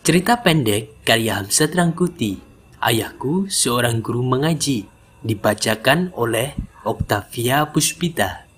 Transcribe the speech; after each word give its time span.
Cerita 0.00 0.40
pendek 0.40 1.04
karya 1.04 1.36
Hamzat 1.36 1.76
Rangkuti. 1.76 2.40
Ayahku 2.80 3.52
seorang 3.52 4.00
guru 4.00 4.24
mengaji. 4.24 4.88
Dibacakan 5.20 6.16
oleh 6.16 6.56
Octavia 6.88 7.68
Puspita. 7.68 8.48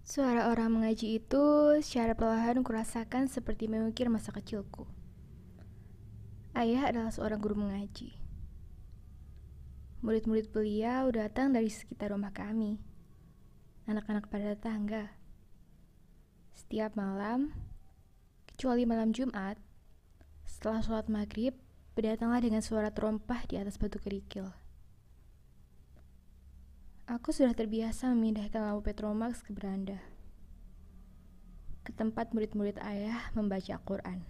Suara 0.00 0.48
orang 0.48 0.80
mengaji 0.80 1.20
itu 1.20 1.76
secara 1.84 2.16
perlahan 2.16 2.64
kurasakan 2.64 3.28
seperti 3.28 3.68
mengukir 3.68 4.08
masa 4.08 4.32
kecilku. 4.32 4.88
Ayah 6.56 6.88
adalah 6.88 7.12
seorang 7.12 7.36
guru 7.36 7.60
mengaji. 7.60 8.16
Murid-murid 10.00 10.56
beliau 10.56 11.12
datang 11.12 11.52
dari 11.52 11.68
sekitar 11.68 12.16
rumah 12.16 12.32
kami. 12.32 12.80
Anak-anak 13.84 14.32
pada 14.32 14.56
tetangga. 14.56 15.12
Setiap 16.56 16.96
malam, 16.96 17.52
kecuali 18.60 18.84
malam 18.84 19.16
Jumat, 19.16 19.56
setelah 20.44 20.84
sholat 20.84 21.08
maghrib, 21.08 21.56
berdatanglah 21.96 22.44
dengan 22.44 22.60
suara 22.60 22.92
terompah 22.92 23.48
di 23.48 23.56
atas 23.56 23.80
batu 23.80 23.96
kerikil. 23.96 24.52
Aku 27.08 27.32
sudah 27.32 27.56
terbiasa 27.56 28.12
memindahkan 28.12 28.60
lampu 28.60 28.84
Petromax 28.84 29.40
ke 29.40 29.56
beranda, 29.56 29.96
ke 31.88 31.96
tempat 31.96 32.36
murid-murid 32.36 32.76
ayah 32.84 33.32
membaca 33.32 33.80
Al-Quran. 33.80 34.28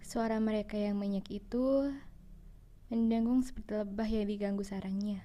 Suara 0.00 0.40
mereka 0.40 0.80
yang 0.80 0.96
banyak 0.96 1.28
itu 1.28 1.92
mendengung 2.88 3.44
seperti 3.44 3.84
lebah 3.84 4.08
yang 4.08 4.24
diganggu 4.24 4.64
sarangnya. 4.64 5.20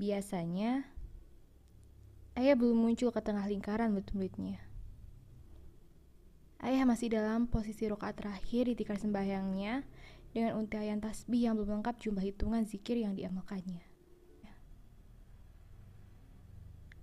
Biasanya, 0.00 0.88
ayah 2.40 2.56
belum 2.56 2.88
muncul 2.88 3.12
ke 3.12 3.20
tengah 3.20 3.44
lingkaran 3.44 3.92
murid-muridnya. 3.92 4.64
Ayah 6.64 6.88
masih 6.88 7.12
dalam 7.12 7.44
posisi 7.44 7.84
rokaat 7.84 8.16
terakhir 8.16 8.72
di 8.72 8.74
tikar 8.80 8.96
sembahyangnya 8.96 9.84
dengan 10.32 10.56
untayan 10.56 11.04
tasbih 11.04 11.48
yang 11.48 11.60
belum 11.60 11.80
lengkap 11.80 12.00
jumlah 12.00 12.24
hitungan 12.24 12.64
zikir 12.64 12.96
yang 12.96 13.12
diamalkannya. 13.12 13.84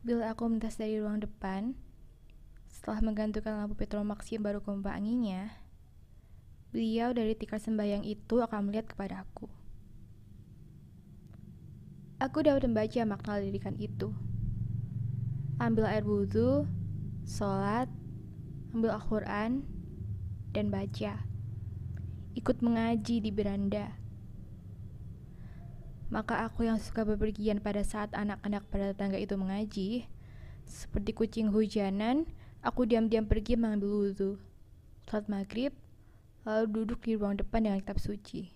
Bila 0.07 0.31
aku 0.31 0.47
melintas 0.47 0.79
dari 0.79 0.97
ruang 1.03 1.19
depan, 1.19 1.75
setelah 2.72 3.03
menggantungkan 3.03 3.59
lampu 3.59 3.75
petromax 3.75 4.31
yang 4.31 4.39
baru 4.39 4.63
kompanginya, 4.63 5.51
beliau 6.72 7.11
dari 7.11 7.35
tikar 7.35 7.59
sembahyang 7.59 8.07
itu 8.07 8.39
akan 8.39 8.72
melihat 8.72 8.88
kepada 8.88 9.27
aku. 9.27 9.51
Aku 12.23 12.39
dapat 12.39 12.66
membaca 12.66 13.01
makna 13.03 13.38
lirikan 13.44 13.75
itu. 13.77 14.16
Ambil 15.58 15.89
air 15.89 16.05
wudhu, 16.05 16.69
sholat, 17.25 17.89
ambil 18.77 18.94
Al-Quran, 18.94 19.66
dan 20.53 20.69
baca. 20.69 21.25
Ikut 22.38 22.61
mengaji 22.61 23.25
di 23.25 23.33
beranda. 23.33 23.97
Maka 26.13 26.45
aku 26.45 26.69
yang 26.69 26.78
suka 26.78 27.03
bepergian 27.03 27.58
pada 27.58 27.81
saat 27.81 28.13
anak-anak 28.13 28.69
pada 28.69 28.94
tetangga 28.94 29.17
itu 29.17 29.33
mengaji, 29.33 29.89
seperti 30.69 31.17
kucing 31.17 31.50
hujanan, 31.50 32.30
aku 32.61 32.85
diam-diam 32.85 33.25
pergi 33.25 33.58
mengambil 33.58 34.13
wudhu. 34.13 34.31
Saat 35.09 35.25
maghrib, 35.25 35.73
lalu 36.45 36.69
duduk 36.69 37.02
di 37.02 37.17
ruang 37.17 37.33
depan 37.33 37.66
dengan 37.66 37.81
kitab 37.81 37.97
suci, 37.97 38.53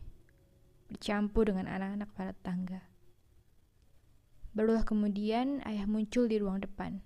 bercampur 0.85 1.49
dengan 1.49 1.65
anak-anak 1.65 2.13
pada 2.13 2.31
tetangga. 2.37 2.90
Barulah 4.51 4.83
kemudian 4.83 5.63
ayah 5.63 5.87
muncul 5.87 6.27
di 6.27 6.35
ruang 6.35 6.59
depan. 6.59 6.99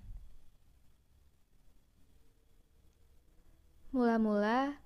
Mula-mula, 3.93 4.81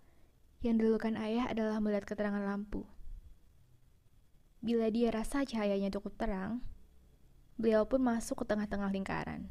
yang 0.60 0.76
dilakukan 0.76 1.16
ayah 1.16 1.48
adalah 1.48 1.80
melihat 1.80 2.04
keterangan 2.04 2.44
lampu. 2.44 2.84
Bila 4.60 4.92
dia 4.92 5.08
rasa 5.08 5.48
cahayanya 5.48 5.88
cukup 5.88 6.20
terang, 6.20 6.60
beliau 7.56 7.88
pun 7.88 8.04
masuk 8.04 8.44
ke 8.44 8.46
tengah-tengah 8.52 8.92
lingkaran. 8.92 9.48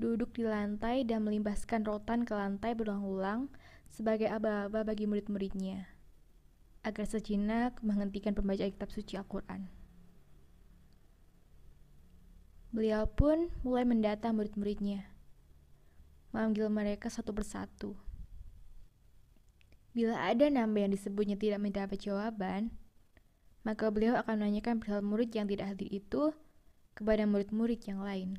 Duduk 0.00 0.32
di 0.32 0.48
lantai 0.48 1.04
dan 1.04 1.28
melimbaskan 1.28 1.84
rotan 1.84 2.24
ke 2.24 2.32
lantai 2.32 2.72
berulang-ulang 2.72 3.52
sebagai 3.92 4.32
aba-aba 4.32 4.80
bagi 4.80 5.04
murid-muridnya, 5.04 5.92
agar 6.88 7.04
sejenak 7.04 7.76
menghentikan 7.84 8.32
pembacaan 8.32 8.72
kitab 8.72 8.88
suci 8.88 9.20
Al-Quran. 9.20 9.68
Beliau 12.76 13.08
pun 13.08 13.48
mulai 13.64 13.88
mendata 13.88 14.28
murid-muridnya, 14.36 15.08
memanggil 16.28 16.68
mereka 16.68 17.08
satu 17.08 17.32
persatu. 17.32 17.96
Bila 19.96 20.20
ada 20.28 20.44
nama 20.52 20.84
yang 20.84 20.92
disebutnya 20.92 21.40
tidak 21.40 21.64
mendapat 21.64 21.96
jawaban, 21.96 22.68
maka 23.64 23.88
beliau 23.88 24.20
akan 24.20 24.44
menanyakan 24.44 24.76
perihal 24.76 25.00
murid 25.00 25.32
yang 25.32 25.48
tidak 25.48 25.72
hadir 25.72 25.88
itu 25.88 26.36
kepada 26.92 27.24
murid-murid 27.24 27.80
yang 27.88 28.04
lain. 28.04 28.36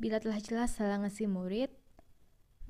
Bila 0.00 0.24
telah 0.24 0.40
jelas 0.40 0.72
salah 0.72 0.96
ngasih 1.04 1.28
murid, 1.28 1.68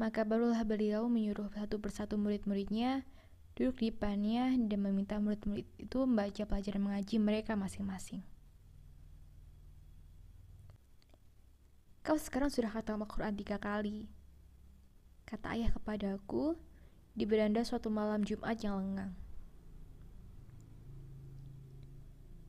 maka 0.03 0.27
barulah 0.27 0.67
beliau 0.67 1.06
menyuruh 1.06 1.47
satu 1.55 1.79
persatu 1.79 2.19
murid-muridnya 2.19 3.06
duduk 3.55 3.87
di 3.87 3.95
depannya 3.95 4.51
dan 4.67 4.83
meminta 4.83 5.23
murid-murid 5.23 5.71
itu 5.79 5.97
membaca 6.03 6.43
pelajaran 6.43 6.83
mengaji 6.83 7.23
mereka 7.23 7.55
masing-masing. 7.55 8.34
Kau 12.05 12.21
sekarang 12.21 12.53
sudah 12.53 12.69
kata 12.69 13.01
Al-Quran 13.01 13.33
tiga 13.33 13.57
kali. 13.57 14.13
Kata 15.25 15.57
ayah 15.57 15.73
kepadaku 15.73 16.53
di 17.17 17.25
beranda 17.25 17.65
suatu 17.65 17.89
malam 17.89 18.21
Jumat 18.29 18.61
yang 18.61 18.77
lengang. 18.77 19.17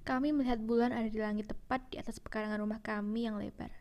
Kami 0.03 0.35
melihat 0.35 0.59
bulan 0.59 0.91
ada 0.91 1.07
di 1.07 1.23
langit 1.23 1.47
tepat 1.47 1.87
di 1.87 1.95
atas 1.95 2.19
pekarangan 2.19 2.59
rumah 2.59 2.83
kami 2.83 3.31
yang 3.31 3.39
lebar. 3.39 3.71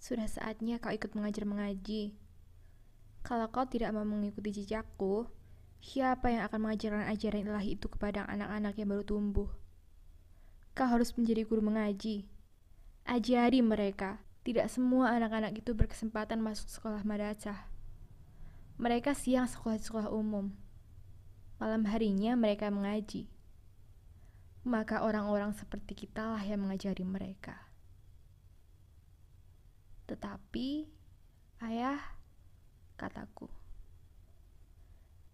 Sudah 0.00 0.32
saatnya 0.32 0.80
kau 0.80 0.88
ikut 0.88 1.12
mengajar 1.12 1.44
mengaji. 1.44 2.16
Kalau 3.20 3.52
kau 3.52 3.68
tidak 3.68 3.92
mau 3.92 4.08
mengikuti 4.08 4.64
jejakku, 4.64 5.28
siapa 5.84 6.32
yang 6.32 6.48
akan 6.48 6.72
mengajarkan 6.72 7.04
ajaran 7.12 7.52
ilahi 7.52 7.76
itu 7.76 7.92
kepada 7.92 8.24
anak-anak 8.32 8.80
yang 8.80 8.88
baru 8.96 9.04
tumbuh? 9.04 9.52
Kau 10.72 10.88
harus 10.88 11.12
menjadi 11.20 11.44
guru 11.44 11.60
mengaji 11.60 12.32
Ajari 13.04 13.60
mereka, 13.60 14.16
tidak 14.48 14.72
semua 14.72 15.12
anak-anak 15.12 15.60
itu 15.60 15.76
berkesempatan 15.76 16.40
masuk 16.40 16.72
sekolah 16.72 17.04
madrasah. 17.04 17.68
Mereka 18.80 19.12
siang 19.12 19.44
sekolah-sekolah 19.44 20.08
umum. 20.08 20.56
Malam 21.60 21.84
harinya 21.84 22.32
mereka 22.32 22.72
mengaji. 22.72 23.28
Maka 24.64 25.04
orang-orang 25.04 25.52
seperti 25.52 25.92
kita 25.92 26.32
lah 26.32 26.40
yang 26.40 26.64
mengajari 26.64 27.04
mereka. 27.04 27.68
Tetapi, 30.08 30.88
ayah, 31.60 32.00
kataku. 32.96 33.52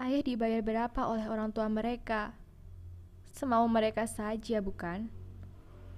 Ayah 0.03 0.27
dibayar 0.27 0.59
berapa 0.59 1.07
oleh 1.07 1.31
orang 1.31 1.55
tua 1.55 1.71
mereka? 1.71 2.35
Semau 3.31 3.63
mereka 3.71 4.11
saja, 4.11 4.59
bukan? 4.59 5.20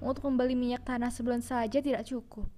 Untuk 0.02 0.26
membeli 0.26 0.58
minyak 0.58 0.82
tanah 0.82 1.14
sebulan 1.14 1.46
saja 1.46 1.78
tidak 1.78 2.02
cukup. 2.10 2.50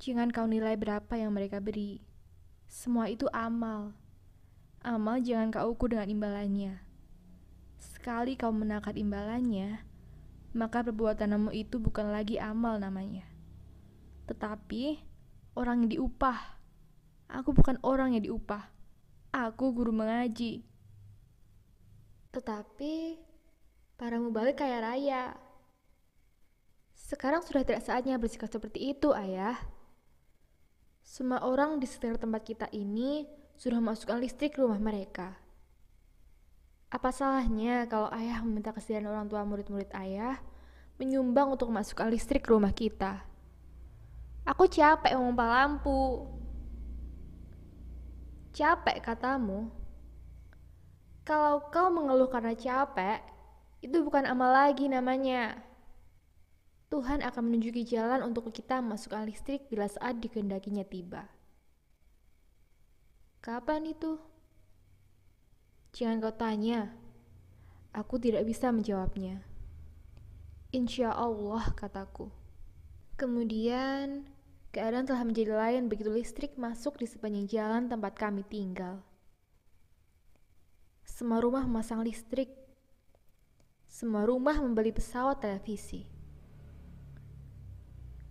Jangan 0.00 0.32
kau 0.32 0.48
nilai 0.48 0.72
berapa 0.80 1.20
yang 1.20 1.36
mereka 1.36 1.60
beri. 1.60 2.00
Semua 2.64 3.12
itu 3.12 3.28
amal. 3.28 3.92
Amal 4.80 5.20
jangan 5.20 5.52
kau 5.52 5.76
ukur 5.76 5.92
dengan 5.92 6.08
imbalannya. 6.08 6.80
Sekali 7.76 8.40
kau 8.40 8.48
menakar 8.56 8.96
imbalannya, 8.96 9.84
maka 10.56 10.80
perbuatanmu 10.80 11.52
itu 11.52 11.76
bukan 11.76 12.08
lagi 12.08 12.40
amal 12.40 12.80
namanya. 12.80 13.28
Tetapi 14.32 14.96
orang 15.60 15.84
yang 15.84 15.90
diupah. 15.92 16.56
Aku 17.28 17.52
bukan 17.52 17.76
orang 17.84 18.16
yang 18.16 18.24
diupah. 18.24 18.72
Aku 19.36 19.76
guru 19.76 19.92
mengaji. 19.92 20.64
Tetapi 22.32 23.27
Para 23.98 24.14
mubalik 24.22 24.62
kaya 24.62 24.78
raya. 24.78 25.34
Sekarang 26.94 27.42
sudah 27.42 27.66
tidak 27.66 27.82
saatnya 27.82 28.14
bersikap 28.14 28.46
seperti 28.46 28.94
itu, 28.94 29.10
ayah. 29.10 29.58
Semua 31.02 31.42
orang 31.42 31.82
di 31.82 31.86
sekitar 31.90 32.14
tempat 32.14 32.46
kita 32.46 32.70
ini 32.70 33.26
sudah 33.58 33.82
memasukkan 33.82 34.22
listrik 34.22 34.54
rumah 34.54 34.78
mereka. 34.78 35.34
Apa 36.94 37.10
salahnya 37.10 37.90
kalau 37.90 38.06
ayah 38.14 38.38
meminta 38.46 38.70
kesediaan 38.70 39.10
orang 39.10 39.26
tua 39.26 39.42
murid-murid 39.42 39.90
ayah 39.98 40.38
menyumbang 41.02 41.50
untuk 41.50 41.66
memasukkan 41.66 42.06
listrik 42.06 42.46
rumah 42.46 42.70
kita? 42.70 43.26
Aku 44.46 44.70
capek 44.70 45.18
memompa 45.18 45.42
lampu. 45.42 46.22
Capek 48.54 49.02
katamu? 49.02 49.74
Kalau 51.26 51.66
kau 51.66 51.90
mengeluh 51.90 52.30
karena 52.30 52.54
capek, 52.54 53.37
itu 53.78 54.02
bukan 54.02 54.26
amal 54.26 54.50
lagi 54.50 54.90
namanya. 54.90 55.62
Tuhan 56.88 57.20
akan 57.20 57.42
menunjuki 57.52 57.84
jalan 57.84 58.24
untuk 58.24 58.48
kita 58.48 58.80
masukkan 58.80 59.28
listrik 59.28 59.68
bila 59.68 59.86
saat 59.86 60.18
dikehendakinya 60.24 60.88
tiba. 60.88 61.28
Kapan 63.44 63.92
itu? 63.92 64.18
Jangan 65.94 66.18
kau 66.18 66.34
tanya. 66.34 66.90
Aku 67.94 68.18
tidak 68.18 68.42
bisa 68.48 68.74
menjawabnya. 68.74 69.44
Insya 70.74 71.14
Allah, 71.14 71.64
kataku. 71.72 72.28
Kemudian, 73.14 74.28
keadaan 74.74 75.06
telah 75.06 75.24
menjadi 75.24 75.54
lain 75.54 75.86
begitu 75.86 76.12
listrik 76.12 76.58
masuk 76.58 77.00
di 77.00 77.06
sepanjang 77.08 77.46
jalan 77.46 77.82
tempat 77.88 78.18
kami 78.18 78.44
tinggal. 78.44 79.00
Semua 81.06 81.40
rumah 81.40 81.64
memasang 81.64 82.04
listrik. 82.04 82.57
Semua 83.88 84.28
rumah 84.28 84.60
membeli 84.60 84.92
pesawat 84.92 85.40
televisi. 85.40 86.04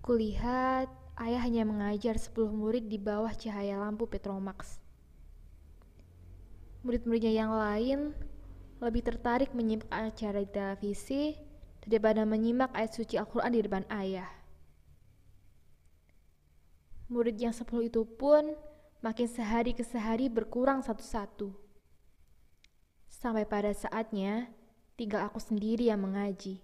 Kulihat 0.05 0.87
ayah 1.17 1.41
hanya 1.41 1.65
mengajar 1.65 2.15
10 2.21 2.53
murid 2.53 2.85
di 2.85 3.01
bawah 3.01 3.33
cahaya 3.33 3.81
lampu 3.81 4.05
Petromax. 4.05 4.77
Murid-muridnya 6.85 7.33
yang 7.33 7.51
lain 7.51 8.13
lebih 8.77 9.01
tertarik 9.01 9.51
menyimak 9.57 9.89
acara 9.89 10.45
di 10.45 10.49
televisi 10.53 11.33
daripada 11.81 12.21
menyimak 12.23 12.69
ayat 12.77 12.93
suci 12.93 13.17
Al-Quran 13.17 13.57
di 13.57 13.61
depan 13.65 13.83
ayah. 13.89 14.29
Murid 17.09 17.41
yang 17.41 17.51
sepuluh 17.51 17.89
itu 17.89 18.05
pun 18.05 18.53
makin 19.01 19.25
sehari 19.25 19.73
ke 19.73 19.81
sehari 19.81 20.29
berkurang 20.29 20.85
satu-satu. 20.85 21.55
Sampai 23.09 23.49
pada 23.49 23.73
saatnya, 23.73 24.53
tinggal 24.97 25.29
aku 25.29 25.37
sendiri 25.37 25.87
yang 25.87 26.01
mengaji. 26.01 26.59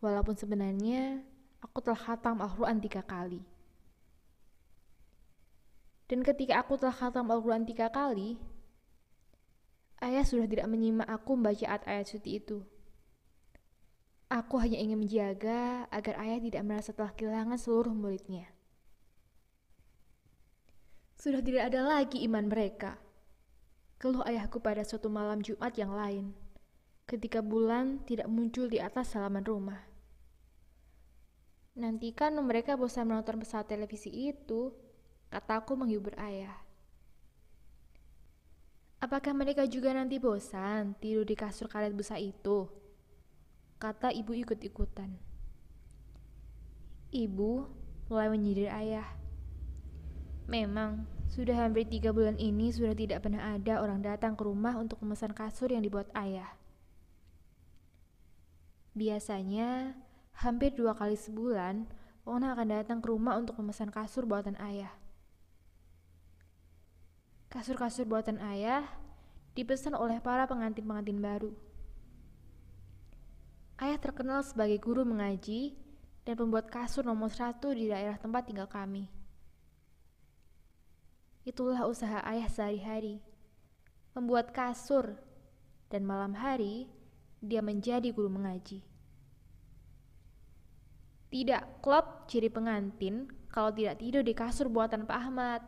Walaupun 0.00 0.32
sebenarnya 0.34 1.20
aku 1.60 1.84
telah 1.84 2.00
khatam 2.00 2.40
Al-Quran 2.40 2.80
tiga 2.80 3.04
kali. 3.04 3.44
Dan 6.08 6.26
ketika 6.26 6.64
aku 6.64 6.74
telah 6.80 6.96
khatam 6.96 7.30
Al-Quran 7.30 7.68
tiga 7.68 7.86
kali, 7.92 8.34
ayah 10.02 10.24
sudah 10.26 10.48
tidak 10.48 10.66
menyimak 10.66 11.06
aku 11.06 11.38
membaca 11.38 11.62
ayat-ayat 11.62 12.06
suci 12.08 12.40
itu. 12.40 12.64
Aku 14.26 14.58
hanya 14.58 14.80
ingin 14.80 14.98
menjaga 14.98 15.86
agar 15.92 16.18
ayah 16.24 16.40
tidak 16.42 16.62
merasa 16.66 16.90
telah 16.90 17.12
kehilangan 17.14 17.58
seluruh 17.60 17.94
muridnya. 17.94 18.48
Sudah 21.20 21.44
tidak 21.44 21.68
ada 21.68 21.84
lagi 21.84 22.24
iman 22.24 22.48
mereka. 22.48 22.96
Keluh 24.00 24.24
ayahku 24.24 24.56
pada 24.64 24.80
suatu 24.80 25.12
malam 25.12 25.44
Jumat 25.44 25.76
yang 25.76 25.92
lain, 25.92 26.32
ketika 27.10 27.42
bulan 27.42 27.98
tidak 28.06 28.30
muncul 28.30 28.70
di 28.70 28.78
atas 28.78 29.18
halaman 29.18 29.42
rumah. 29.42 29.82
Nanti 31.74 32.14
kan 32.14 32.38
mereka 32.38 32.78
bosan 32.78 33.10
menonton 33.10 33.42
pesawat 33.42 33.66
televisi 33.66 34.14
itu, 34.30 34.70
kataku 35.26 35.74
menghibur 35.74 36.14
ayah. 36.22 36.54
Apakah 39.02 39.34
mereka 39.34 39.66
juga 39.66 39.90
nanti 39.90 40.22
bosan 40.22 40.94
tidur 41.02 41.26
di 41.26 41.34
kasur 41.34 41.66
karet 41.66 41.90
busa 41.90 42.14
itu? 42.14 42.70
Kata 43.82 44.14
ibu 44.14 44.30
ikut-ikutan. 44.30 45.10
Ibu 47.10 47.52
mulai 48.06 48.30
menyindir 48.30 48.70
ayah. 48.70 49.08
Memang, 50.46 51.10
sudah 51.26 51.58
hampir 51.58 51.90
tiga 51.90 52.14
bulan 52.14 52.38
ini 52.38 52.70
sudah 52.70 52.94
tidak 52.94 53.26
pernah 53.26 53.56
ada 53.56 53.82
orang 53.82 53.98
datang 53.98 54.38
ke 54.38 54.46
rumah 54.46 54.78
untuk 54.78 55.02
memesan 55.02 55.34
kasur 55.34 55.74
yang 55.74 55.82
dibuat 55.82 56.06
ayah. 56.14 56.59
Biasanya, 58.90 59.94
hampir 60.34 60.74
dua 60.74 60.98
kali 60.98 61.14
sebulan, 61.14 61.86
orang 62.26 62.50
akan 62.54 62.68
datang 62.74 62.98
ke 62.98 63.06
rumah 63.06 63.38
untuk 63.38 63.54
memesan 63.62 63.94
kasur 63.94 64.26
buatan 64.26 64.58
ayah. 64.58 64.90
Kasur-kasur 67.50 68.06
buatan 68.06 68.38
ayah 68.54 68.86
dipesan 69.58 69.94
oleh 69.94 70.22
para 70.22 70.46
pengantin-pengantin 70.46 71.18
baru. 71.18 71.50
Ayah 73.80 73.98
terkenal 73.98 74.46
sebagai 74.46 74.78
guru 74.78 75.02
mengaji 75.02 75.74
dan 76.22 76.38
pembuat 76.38 76.70
kasur 76.70 77.02
nomor 77.02 77.32
satu 77.32 77.74
di 77.74 77.90
daerah 77.90 78.14
tempat 78.20 78.46
tinggal 78.46 78.70
kami. 78.70 79.10
Itulah 81.42 81.88
usaha 81.88 82.20
ayah 82.28 82.46
sehari-hari. 82.46 83.18
Membuat 84.14 84.52
kasur, 84.54 85.16
dan 85.90 86.06
malam 86.06 86.38
hari 86.38 86.86
dia 87.40 87.64
menjadi 87.64 88.12
guru 88.12 88.28
mengaji. 88.28 88.84
Tidak 91.30 91.82
klop 91.82 92.28
ciri 92.28 92.52
pengantin 92.52 93.26
kalau 93.48 93.72
tidak 93.72 93.98
tidur 93.98 94.22
di 94.22 94.36
kasur 94.36 94.68
buatan 94.68 95.08
Pak 95.08 95.18
Ahmad. 95.18 95.62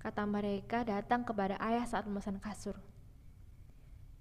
Kata 0.00 0.22
mereka 0.24 0.86
datang 0.86 1.26
kepada 1.26 1.58
ayah 1.58 1.82
saat 1.84 2.06
memesan 2.06 2.38
kasur. 2.38 2.78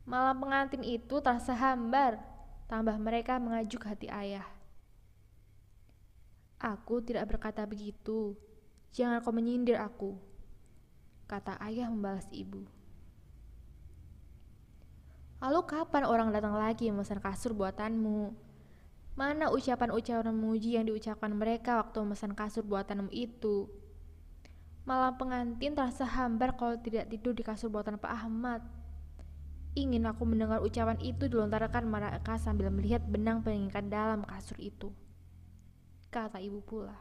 Malam 0.06 0.38
pengantin 0.41 0.81
itu 0.85 1.21
terasa 1.21 1.53
hambar, 1.53 2.17
tambah 2.65 2.95
mereka 2.97 3.38
mengajuk 3.38 3.85
hati 3.85 4.09
ayah. 4.09 4.45
Aku 6.57 7.03
tidak 7.03 7.29
berkata 7.29 7.67
begitu. 7.67 8.33
Jangan 8.95 9.19
kau 9.21 9.35
menyindir 9.35 9.75
aku 9.75 10.15
kata 11.25 11.57
ayah 11.65 11.89
membalas 11.89 12.29
ibu. 12.29 12.63
Lalu 15.43 15.59
kapan 15.67 16.03
orang 16.07 16.29
datang 16.31 16.55
lagi 16.55 16.87
memesan 16.87 17.19
kasur 17.19 17.51
buatanmu? 17.51 18.31
Mana 19.15 19.47
ucapan-ucapan 19.51 20.31
memuji 20.31 20.75
yang 20.75 20.87
diucapkan 20.87 21.31
mereka 21.31 21.79
waktu 21.79 22.03
memesan 22.03 22.35
kasur 22.35 22.63
buatanmu 22.67 23.11
itu? 23.11 23.67
Malam 24.85 25.17
pengantin 25.17 25.73
terasa 25.73 26.05
hambar 26.05 26.53
kalau 26.53 26.77
tidak 26.77 27.09
tidur 27.09 27.33
di 27.33 27.41
kasur 27.41 27.73
buatan 27.73 27.97
Pak 27.97 28.11
Ahmad. 28.21 28.61
Ingin 29.73 30.05
aku 30.05 30.29
mendengar 30.29 30.61
ucapan 30.61 31.01
itu 31.01 31.25
dilontarkan 31.25 31.89
mereka 31.89 32.38
sambil 32.38 32.69
melihat 32.69 33.01
benang 33.03 33.41
pengikat 33.41 33.89
dalam 33.89 34.21
kasur 34.23 34.61
itu. 34.61 34.93
Kata 36.13 36.38
ibu 36.38 36.61
pula. 36.61 36.95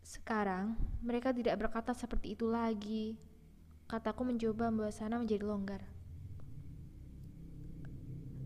Sekarang, 0.00 0.78
mereka 1.02 1.34
tidak 1.34 1.58
berkata 1.58 1.90
seperti 1.90 2.38
itu 2.38 2.46
lagi. 2.46 3.18
Kataku 3.90 4.22
mencoba 4.22 4.70
membawa 4.70 4.94
sana 4.94 5.18
menjadi 5.18 5.42
longgar. 5.42 5.82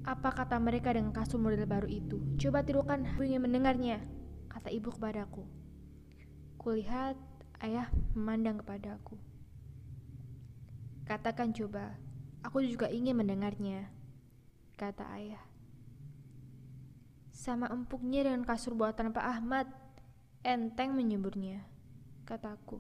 Apa 0.05 0.37
kata 0.37 0.61
mereka 0.61 0.93
dengan 0.93 1.17
kasur 1.17 1.41
model 1.41 1.65
baru 1.65 1.89
itu? 1.89 2.21
Coba 2.37 2.61
tirukan, 2.61 3.01
aku 3.09 3.25
ingin 3.25 3.41
mendengarnya, 3.41 4.05
kata 4.53 4.69
ibu 4.69 4.93
kepadaku. 4.93 5.49
Kulihat 6.61 7.17
ayah 7.65 7.89
memandang 8.13 8.61
kepadaku. 8.61 9.17
Katakan 11.09 11.57
coba, 11.57 11.97
aku 12.45 12.61
juga 12.69 12.93
ingin 12.93 13.17
mendengarnya, 13.17 13.89
kata 14.77 15.09
ayah. 15.17 15.41
Sama 17.33 17.73
empuknya 17.73 18.29
dengan 18.29 18.45
kasur 18.45 18.77
buatan 18.77 19.09
Pak 19.09 19.25
Ahmad, 19.25 19.69
Enteng 20.45 20.93
menyebutnya, 20.93 21.65
kataku. 22.29 22.77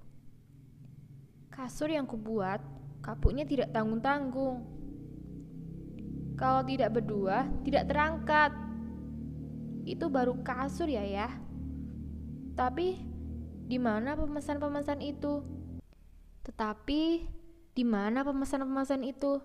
Kasur 1.48 1.88
yang 1.88 2.04
kubuat, 2.04 2.60
kapuknya 3.00 3.48
tidak 3.48 3.72
tanggung-tanggung. 3.72 4.83
Kalau 6.34 6.66
tidak 6.66 6.98
berdua, 6.98 7.46
tidak 7.62 7.86
terangkat. 7.86 8.50
Itu 9.86 10.10
baru 10.10 10.40
kasur 10.42 10.90
ya 10.90 11.06
ya. 11.06 11.28
Tapi, 12.58 12.98
di 13.66 13.78
mana 13.78 14.18
pemesan-pemesan 14.18 14.98
itu? 15.02 15.42
Tetapi, 16.42 17.02
di 17.74 17.84
mana 17.86 18.22
pemesan-pemesan 18.22 19.02
itu? 19.06 19.42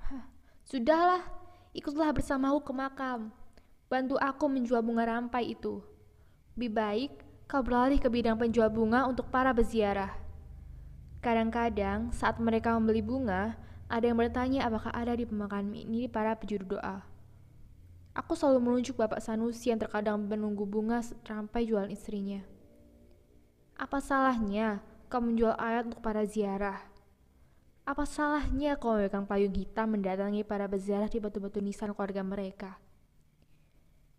Hah, 0.00 0.28
sudahlah, 0.64 1.24
ikutlah 1.72 2.12
bersamaku 2.12 2.68
ke 2.68 2.72
makam. 2.72 3.32
Bantu 3.88 4.16
aku 4.16 4.48
menjual 4.48 4.80
bunga 4.80 5.04
rampai 5.04 5.52
itu. 5.52 5.84
Lebih 6.56 6.72
baik 6.72 7.12
kau 7.48 7.60
beralih 7.60 8.00
ke 8.00 8.08
bidang 8.08 8.40
penjual 8.40 8.72
bunga 8.72 9.04
untuk 9.04 9.28
para 9.28 9.52
beziarah. 9.52 10.16
Kadang-kadang 11.20 12.08
saat 12.16 12.40
mereka 12.40 12.72
membeli 12.72 13.04
bunga, 13.04 13.60
ada 13.92 14.08
yang 14.08 14.16
bertanya 14.16 14.64
apakah 14.64 14.88
ada 14.96 15.12
di 15.12 15.28
pemakaman 15.28 15.76
ini 15.76 16.08
para 16.08 16.32
penjuru 16.32 16.80
doa. 16.80 17.04
Aku 18.16 18.32
selalu 18.32 18.64
menunjuk 18.64 18.96
Bapak 18.96 19.20
Sanusi 19.20 19.68
yang 19.68 19.76
terkadang 19.76 20.16
menunggu 20.24 20.64
bunga 20.64 21.04
sampai 21.04 21.68
jualan 21.68 21.92
istrinya. 21.92 22.40
Apa 23.76 24.00
salahnya 24.00 24.80
kau 25.12 25.20
menjual 25.20 25.52
ayat 25.60 25.92
untuk 25.92 26.00
para 26.00 26.24
ziarah? 26.24 26.80
Apa 27.84 28.08
salahnya 28.08 28.80
kau 28.80 28.96
memegang 28.96 29.28
payung 29.28 29.52
hitam 29.52 29.92
mendatangi 29.92 30.40
para 30.40 30.64
beziarah 30.64 31.12
di 31.12 31.20
batu-batu 31.20 31.60
nisan 31.60 31.92
keluarga 31.92 32.24
mereka? 32.24 32.80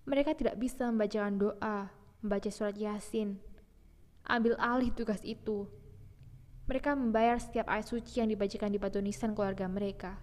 Mereka 0.05 0.37
tidak 0.37 0.61
bisa 0.61 0.85
membacakan 0.85 1.39
doa, 1.41 1.89
membaca 2.21 2.49
surat 2.53 2.77
Yasin. 2.77 3.41
Ambil 4.21 4.53
alih 4.61 4.93
tugas 4.93 5.23
itu. 5.25 5.65
Mereka 6.63 6.95
membayar 6.95 7.35
setiap 7.35 7.67
ayat 7.67 7.91
suci 7.91 8.23
yang 8.23 8.31
dibacakan 8.31 8.71
di 8.71 8.79
batu 8.79 9.03
nisan 9.03 9.35
keluarga 9.35 9.67
mereka. 9.67 10.15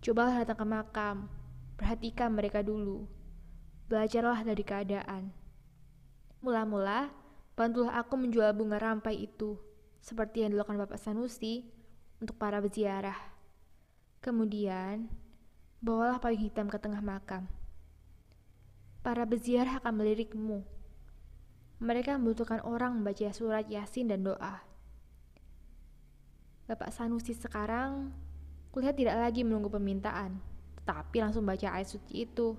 Cobalah 0.00 0.40
datang 0.40 0.64
ke 0.64 0.66
makam, 0.66 1.16
perhatikan 1.76 2.32
mereka 2.32 2.64
dulu. 2.64 3.04
Belajarlah 3.92 4.42
dari 4.48 4.64
keadaan. 4.64 5.30
Mula-mula, 6.40 7.12
bantulah 7.52 8.00
aku 8.00 8.16
menjual 8.16 8.56
bunga 8.56 8.80
rampai 8.80 9.28
itu, 9.28 9.60
seperti 10.00 10.44
yang 10.44 10.56
dilakukan 10.56 10.82
Bapak 10.82 11.00
Sanusi 11.00 11.68
untuk 12.18 12.40
para 12.40 12.56
berziarah. 12.58 13.16
Kemudian, 14.24 15.06
bawalah 15.84 16.18
payung 16.18 16.42
hitam 16.42 16.66
ke 16.66 16.80
tengah 16.82 17.04
makam. 17.04 17.46
Para 19.04 19.22
berziarah 19.22 19.78
akan 19.78 20.02
melirikmu. 20.02 20.66
Mereka 21.78 22.18
membutuhkan 22.18 22.58
orang 22.66 22.98
membaca 22.98 23.30
surat 23.30 23.70
Yasin 23.70 24.10
dan 24.10 24.26
doa. 24.26 24.65
Bapak 26.66 26.90
Sanusi 26.90 27.30
sekarang 27.30 28.10
kulihat 28.74 28.98
tidak 28.98 29.22
lagi 29.22 29.46
menunggu 29.46 29.70
permintaan, 29.70 30.42
tetapi 30.82 31.22
langsung 31.22 31.46
baca 31.46 31.70
ayat 31.70 31.86
suci 31.86 32.26
itu. 32.26 32.58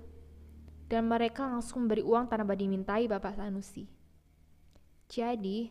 Dan 0.88 1.04
mereka 1.04 1.44
langsung 1.44 1.84
memberi 1.84 2.00
uang 2.00 2.32
tanpa 2.32 2.56
dimintai 2.56 3.04
Bapak 3.04 3.36
Sanusi. 3.36 3.84
Jadi, 5.12 5.68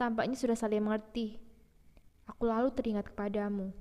tampaknya 0.00 0.32
sudah 0.32 0.56
saling 0.56 0.80
mengerti. 0.80 1.36
Aku 2.24 2.48
lalu 2.48 2.72
teringat 2.72 3.12
kepadamu. 3.12 3.76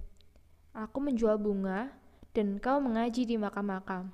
Aku 0.76 1.00
menjual 1.00 1.40
bunga 1.40 1.96
dan 2.36 2.60
kau 2.60 2.84
mengaji 2.84 3.24
di 3.24 3.40
makam-makam. 3.40 4.12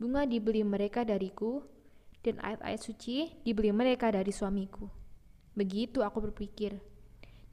Bunga 0.00 0.24
dibeli 0.24 0.64
mereka 0.64 1.04
dariku, 1.04 1.60
dan 2.24 2.40
ayat-ayat 2.40 2.80
suci 2.80 3.36
dibeli 3.44 3.72
mereka 3.72 4.08
dari 4.08 4.32
suamiku. 4.32 4.88
Begitu 5.52 6.00
aku 6.00 6.24
berpikir 6.32 6.80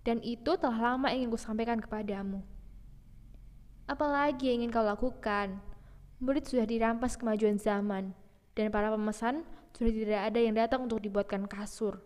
dan 0.07 0.23
itu 0.23 0.55
telah 0.55 0.95
lama 0.95 1.11
ingin 1.11 1.27
kusampaikan 1.27 1.83
kepadamu. 1.83 2.39
Apalagi 3.91 4.47
yang 4.47 4.63
ingin 4.63 4.71
kau 4.71 4.87
lakukan? 4.87 5.59
Murid 6.23 6.47
sudah 6.47 6.63
dirampas 6.63 7.19
kemajuan 7.19 7.59
zaman, 7.59 8.15
dan 8.55 8.71
para 8.71 8.87
pemesan 8.87 9.43
sudah 9.75 9.91
tidak 9.91 10.21
ada 10.31 10.39
yang 10.39 10.55
datang 10.55 10.87
untuk 10.87 11.03
dibuatkan 11.03 11.43
kasur. 11.43 11.99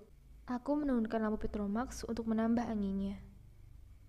Aku 0.50 0.82
menurunkan 0.82 1.22
lampu 1.22 1.46
Petromax 1.46 2.02
untuk 2.10 2.26
menambah 2.26 2.66
anginnya. 2.66 3.22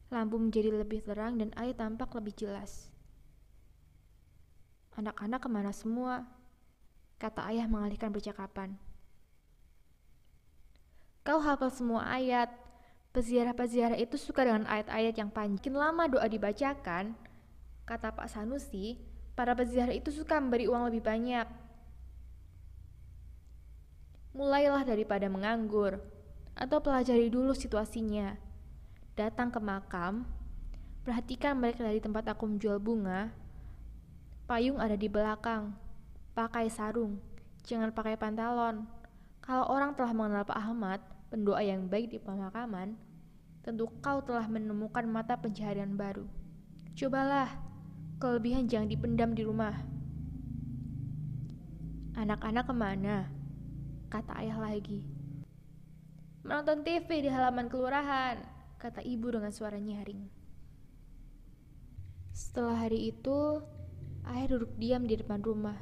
Lampu 0.09 0.41
menjadi 0.41 0.73
lebih 0.73 1.05
terang 1.05 1.37
dan 1.37 1.53
air 1.61 1.77
tampak 1.77 2.17
lebih 2.17 2.33
jelas. 2.33 2.89
Anak-anak 4.97 5.41
ke 5.45 5.49
mana 5.53 5.73
semua? 5.77 6.25
Kata 7.21 7.45
ayah 7.53 7.69
mengalihkan 7.69 8.09
percakapan. 8.09 8.75
Kau 11.23 11.39
hafal 11.39 11.71
semua 11.71 12.09
ayat, 12.09 12.62
Peziarah-peziarah 13.13 14.01
itu 14.01 14.17
suka 14.17 14.41
dengan 14.41 14.65
ayat-ayat 14.65 15.21
yang 15.21 15.29
panjang 15.29 15.77
lama 15.77 16.09
doa 16.09 16.25
dibacakan. 16.25 17.13
Kata 17.85 18.09
Pak 18.17 18.25
Sanusi, 18.25 18.97
para 19.37 19.53
peziarah 19.53 19.93
itu 19.93 20.09
suka 20.09 20.41
memberi 20.41 20.65
uang 20.65 20.89
lebih 20.89 21.05
banyak. 21.05 21.45
Mulailah 24.33 24.89
daripada 24.89 25.29
menganggur, 25.29 26.01
atau 26.57 26.81
pelajari 26.81 27.29
dulu 27.29 27.53
situasinya. 27.53 28.33
Datang 29.13 29.53
ke 29.53 29.61
makam, 29.61 30.25
perhatikan 31.05 31.61
mereka 31.61 31.85
dari 31.85 32.01
tempat 32.01 32.33
aku 32.33 32.49
menjual 32.49 32.81
bunga. 32.81 33.29
Payung 34.49 34.81
ada 34.81 34.97
di 34.97 35.13
belakang, 35.13 35.77
pakai 36.33 36.73
sarung, 36.73 37.21
jangan 37.69 37.93
pakai 37.93 38.17
pantalon. 38.17 38.89
Kalau 39.45 39.69
orang 39.69 39.93
telah 39.93 40.17
mengenal 40.17 40.49
Pak 40.49 40.57
Ahmad, 40.57 41.12
pendoa 41.33 41.65
yang 41.65 41.89
baik 41.89 42.13
di 42.13 42.21
pemakaman, 42.21 42.93
tentu 43.65 43.89
kau 44.05 44.21
telah 44.21 44.45
menemukan 44.53 45.09
mata 45.09 45.41
pencaharian 45.41 45.97
baru. 45.97 46.29
Cobalah, 46.93 47.49
kelebihan 48.21 48.69
jangan 48.69 48.93
dipendam 48.93 49.33
di 49.33 49.41
rumah. 49.41 49.73
Anak-anak 52.13 52.69
ke 52.69 52.75
mana? 52.77 53.33
Kata 54.13 54.37
ayah 54.45 54.61
lagi. 54.61 55.01
Menonton 56.45 56.85
TV 56.85 57.25
di 57.25 57.33
halaman 57.33 57.73
kelurahan, 57.73 58.37
kata 58.77 59.01
ibu 59.01 59.33
dengan 59.33 59.57
suara 59.57 59.81
nyaring. 59.81 60.29
Setelah 62.37 62.85
hari 62.85 63.09
itu, 63.09 63.65
ayah 64.29 64.53
duduk 64.53 64.77
diam 64.77 65.09
di 65.09 65.17
depan 65.17 65.41
rumah. 65.41 65.81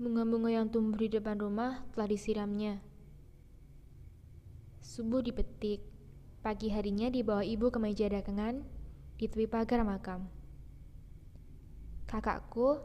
Bunga-bunga 0.00 0.56
yang 0.56 0.72
tumbuh 0.72 0.96
di 0.96 1.12
depan 1.12 1.36
rumah 1.36 1.84
telah 1.92 2.08
disiramnya. 2.08 2.87
Subuh 4.98 5.22
dipetik, 5.22 5.78
pagi 6.42 6.74
harinya 6.74 7.06
dibawa 7.06 7.46
ibu 7.46 7.70
ke 7.70 7.78
meja 7.78 8.10
dagangan 8.10 8.66
di 9.14 9.30
tepi 9.30 9.46
pagar 9.46 9.86
makam. 9.86 10.26
Kakakku 12.10 12.82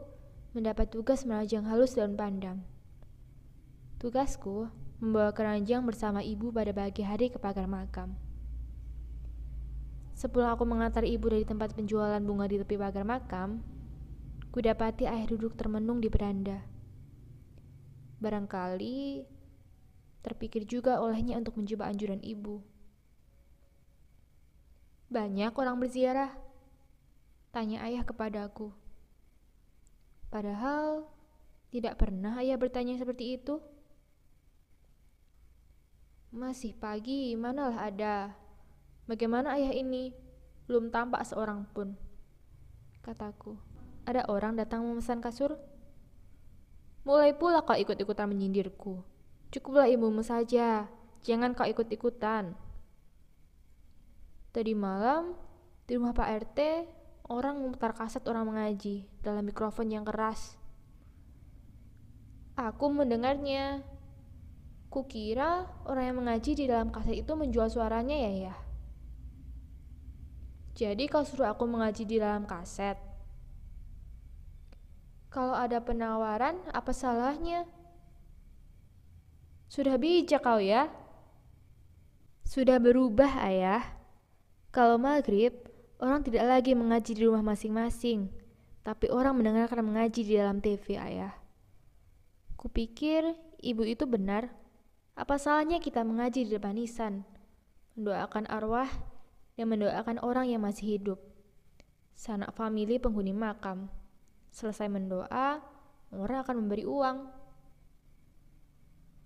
mendapat 0.54 0.94
tugas 0.94 1.26
meranjang 1.26 1.66
halus 1.66 1.98
daun 1.98 2.14
pandan. 2.14 2.62
Tugasku 3.98 4.70
membawa 5.02 5.34
keranjang 5.34 5.82
bersama 5.82 6.22
ibu 6.22 6.54
pada 6.54 6.70
pagi 6.70 7.02
hari 7.02 7.34
ke 7.34 7.42
pagar 7.42 7.66
makam. 7.66 8.14
Sepulang 10.14 10.54
aku 10.54 10.62
mengantar 10.70 11.02
ibu 11.02 11.26
dari 11.26 11.42
tempat 11.42 11.74
penjualan 11.74 12.22
bunga 12.22 12.46
di 12.46 12.62
tepi 12.62 12.78
pagar 12.78 13.02
makam, 13.02 13.58
kudapati 14.54 15.10
ayah 15.10 15.26
duduk 15.26 15.58
termenung 15.58 15.98
di 15.98 16.06
beranda. 16.06 16.62
Barangkali 18.22 19.33
Terpikir 20.24 20.64
juga 20.64 21.04
olehnya 21.04 21.36
untuk 21.36 21.60
mencoba 21.60 21.84
anjuran 21.92 22.24
ibu. 22.24 22.64
Banyak 25.12 25.52
orang 25.52 25.76
berziarah. 25.76 26.32
Tanya 27.52 27.84
ayah 27.84 28.02
kepadaku. 28.08 28.72
Padahal 30.32 31.06
tidak 31.68 32.00
pernah 32.00 32.40
ayah 32.40 32.56
bertanya 32.56 32.96
seperti 32.96 33.36
itu. 33.36 33.60
Masih 36.34 36.74
pagi, 36.74 37.36
manalah 37.38 37.86
ada. 37.86 38.16
Bagaimana 39.06 39.54
ayah 39.54 39.70
ini? 39.76 40.16
Belum 40.66 40.88
tampak 40.88 41.22
seorang 41.28 41.68
pun. 41.70 41.94
Kataku. 43.04 43.54
Ada 44.08 44.26
orang 44.26 44.56
datang 44.56 44.82
memesan 44.82 45.20
kasur? 45.20 45.60
Mulai 47.04 47.36
pula 47.36 47.60
kau 47.62 47.76
ikut-ikutan 47.76 48.26
menyindirku. 48.32 49.04
Cukuplah 49.54 49.86
ibumu 49.86 50.26
saja, 50.26 50.90
jangan 51.22 51.54
kau 51.54 51.62
ikut-ikutan. 51.62 52.58
Tadi 54.50 54.74
malam, 54.74 55.38
di 55.86 55.94
rumah 55.94 56.10
Pak 56.10 56.28
RT, 56.42 56.58
orang 57.30 57.62
memutar 57.62 57.94
kaset 57.94 58.26
orang 58.26 58.50
mengaji 58.50 59.06
dalam 59.22 59.46
mikrofon 59.46 59.94
yang 59.94 60.02
keras. 60.02 60.58
Aku 62.58 62.90
mendengarnya. 62.90 63.86
Kukira 64.90 65.70
orang 65.90 66.04
yang 66.06 66.18
mengaji 66.22 66.54
di 66.54 66.70
dalam 66.70 66.90
kaset 66.90 67.18
itu 67.18 67.34
menjual 67.34 67.66
suaranya 67.66 68.14
ya 68.14 68.50
ya. 68.50 68.54
Jadi 70.74 71.06
kau 71.06 71.22
suruh 71.22 71.50
aku 71.50 71.66
mengaji 71.66 72.06
di 72.06 72.18
dalam 72.18 72.46
kaset. 72.46 72.94
Kalau 75.30 75.54
ada 75.54 75.78
penawaran, 75.82 76.58
apa 76.70 76.90
salahnya? 76.94 77.66
Sudah 79.74 79.98
bijak 79.98 80.46
kau 80.46 80.62
ya. 80.62 80.86
Sudah 82.46 82.78
berubah 82.78 83.42
ayah. 83.42 83.82
Kalau 84.70 85.02
maghrib, 85.02 85.50
orang 85.98 86.22
tidak 86.22 86.46
lagi 86.46 86.78
mengaji 86.78 87.18
di 87.18 87.26
rumah 87.26 87.42
masing-masing, 87.42 88.30
tapi 88.86 89.10
orang 89.10 89.34
mendengarkan 89.34 89.82
mengaji 89.82 90.22
di 90.22 90.38
dalam 90.38 90.62
TV 90.62 90.94
ayah. 90.94 91.34
Kupikir 92.54 93.34
ibu 93.66 93.82
itu 93.82 94.06
benar. 94.06 94.46
Apa 95.18 95.42
salahnya 95.42 95.82
kita 95.82 96.06
mengaji 96.06 96.46
di 96.46 96.54
depan 96.54 96.78
nisan, 96.78 97.26
mendoakan 97.98 98.46
arwah 98.46 98.86
dan 99.58 99.74
mendoakan 99.74 100.22
orang 100.22 100.54
yang 100.54 100.62
masih 100.62 101.02
hidup. 101.02 101.18
Sanak 102.14 102.54
famili 102.54 103.02
penghuni 103.02 103.34
makam. 103.34 103.90
Selesai 104.54 104.86
mendoa, 104.86 105.58
orang 106.14 106.38
akan 106.46 106.62
memberi 106.62 106.86
uang. 106.86 107.42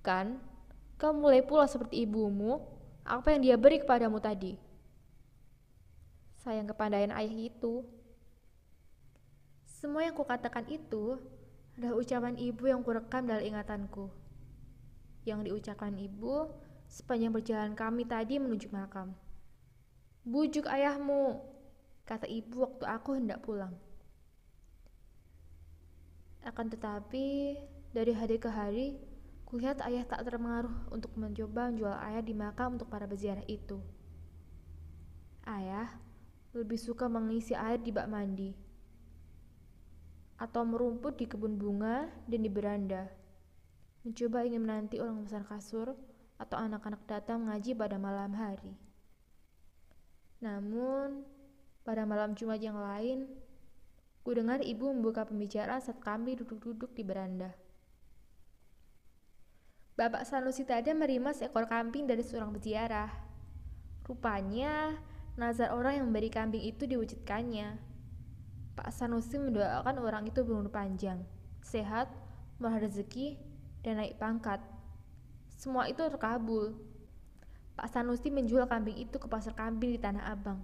Kan, 0.09 0.41
kau 0.97 1.13
mulai 1.13 1.45
pula 1.45 1.69
seperti 1.69 2.09
ibumu, 2.09 2.65
apa 3.05 3.37
yang 3.37 3.45
dia 3.45 3.57
beri 3.61 3.85
kepadamu 3.85 4.17
tadi. 4.25 4.57
Sayang 6.41 6.65
kepandaian 6.65 7.13
ayah 7.13 7.37
itu. 7.53 7.85
Semua 9.69 10.09
yang 10.09 10.17
kukatakan 10.17 10.65
itu 10.73 11.21
adalah 11.77 12.01
ucapan 12.01 12.41
ibu 12.41 12.65
yang 12.73 12.81
kurekam 12.81 13.29
dalam 13.29 13.45
ingatanku. 13.45 14.09
Yang 15.29 15.53
diucapkan 15.53 15.93
ibu 16.01 16.57
sepanjang 16.89 17.37
perjalanan 17.37 17.77
kami 17.77 18.09
tadi 18.09 18.41
menuju 18.41 18.73
makam. 18.73 19.13
Bujuk 20.25 20.65
ayahmu, 20.73 21.37
kata 22.09 22.25
ibu 22.25 22.65
waktu 22.65 22.85
aku 22.89 23.13
hendak 23.13 23.45
pulang. 23.45 23.77
Akan 26.41 26.73
tetapi, 26.73 27.61
dari 27.93 28.13
hari 28.17 28.41
ke 28.41 28.49
hari, 28.49 28.97
Kulihat 29.49 29.81
ayah 29.81 30.05
tak 30.05 30.29
terpengaruh 30.29 30.93
untuk 30.93 31.09
mencoba 31.17 31.73
menjual 31.73 31.97
ayah 32.05 32.21
di 32.21 32.37
makam 32.37 32.77
untuk 32.77 32.93
para 32.93 33.09
peziarah 33.09 33.49
itu. 33.49 33.81
Ayah 35.49 35.89
lebih 36.53 36.77
suka 36.77 37.09
mengisi 37.09 37.57
air 37.57 37.81
di 37.81 37.89
bak 37.89 38.13
mandi. 38.13 38.53
atau 40.39 40.63
merumput 40.63 41.19
di 41.19 41.27
kebun 41.27 41.59
bunga 41.59 42.07
dan 42.31 42.41
di 42.47 42.47
beranda. 42.47 43.11
Mencoba 44.07 44.47
ingin 44.47 44.63
menanti 44.63 45.03
orang 45.03 45.19
memesan 45.19 45.43
kasur 45.43 45.99
atau 46.39 46.57
anak-anak 46.63 47.03
datang 47.11 47.43
mengaji 47.43 47.75
pada 47.75 47.99
malam 47.99 48.31
hari. 48.39 48.79
Namun, 50.39 51.27
pada 51.83 52.07
malam 52.07 52.39
Jumat 52.39 52.63
yang 52.63 52.79
lain, 52.79 53.27
ku 54.23 54.31
dengar 54.31 54.63
ibu 54.63 54.95
membuka 54.95 55.27
pembicaraan 55.27 55.83
saat 55.83 55.99
kami 55.99 56.39
duduk-duduk 56.39 56.95
di 56.95 57.03
beranda. 57.03 57.51
Bapak 59.99 60.23
Sanusi 60.31 60.63
tadi 60.63 60.95
menerima 60.95 61.35
seekor 61.35 61.67
kambing 61.67 62.07
dari 62.07 62.23
seorang 62.23 62.55
peziarah. 62.55 63.11
Rupanya, 64.07 64.95
nazar 65.35 65.75
orang 65.75 65.99
yang 65.99 66.07
memberi 66.07 66.31
kambing 66.31 66.63
itu 66.63 66.87
diwujudkannya. 66.87 67.75
Pak 68.79 68.95
Sanusi 68.95 69.43
mendoakan 69.43 69.99
orang 69.99 70.31
itu 70.31 70.47
berumur 70.47 70.71
panjang, 70.71 71.27
sehat, 71.67 72.07
murah 72.63 72.79
rezeki, 72.79 73.43
dan 73.83 73.99
naik 73.99 74.23
pangkat. 74.23 74.63
Semua 75.59 75.91
itu 75.91 75.99
terkabul. 75.99 76.79
Pak 77.75 77.91
Sanusi 77.91 78.31
menjual 78.31 78.71
kambing 78.71 79.03
itu 79.03 79.19
ke 79.19 79.27
pasar 79.27 79.59
kambing 79.59 79.99
di 79.99 79.99
Tanah 79.99 80.31
Abang. 80.31 80.63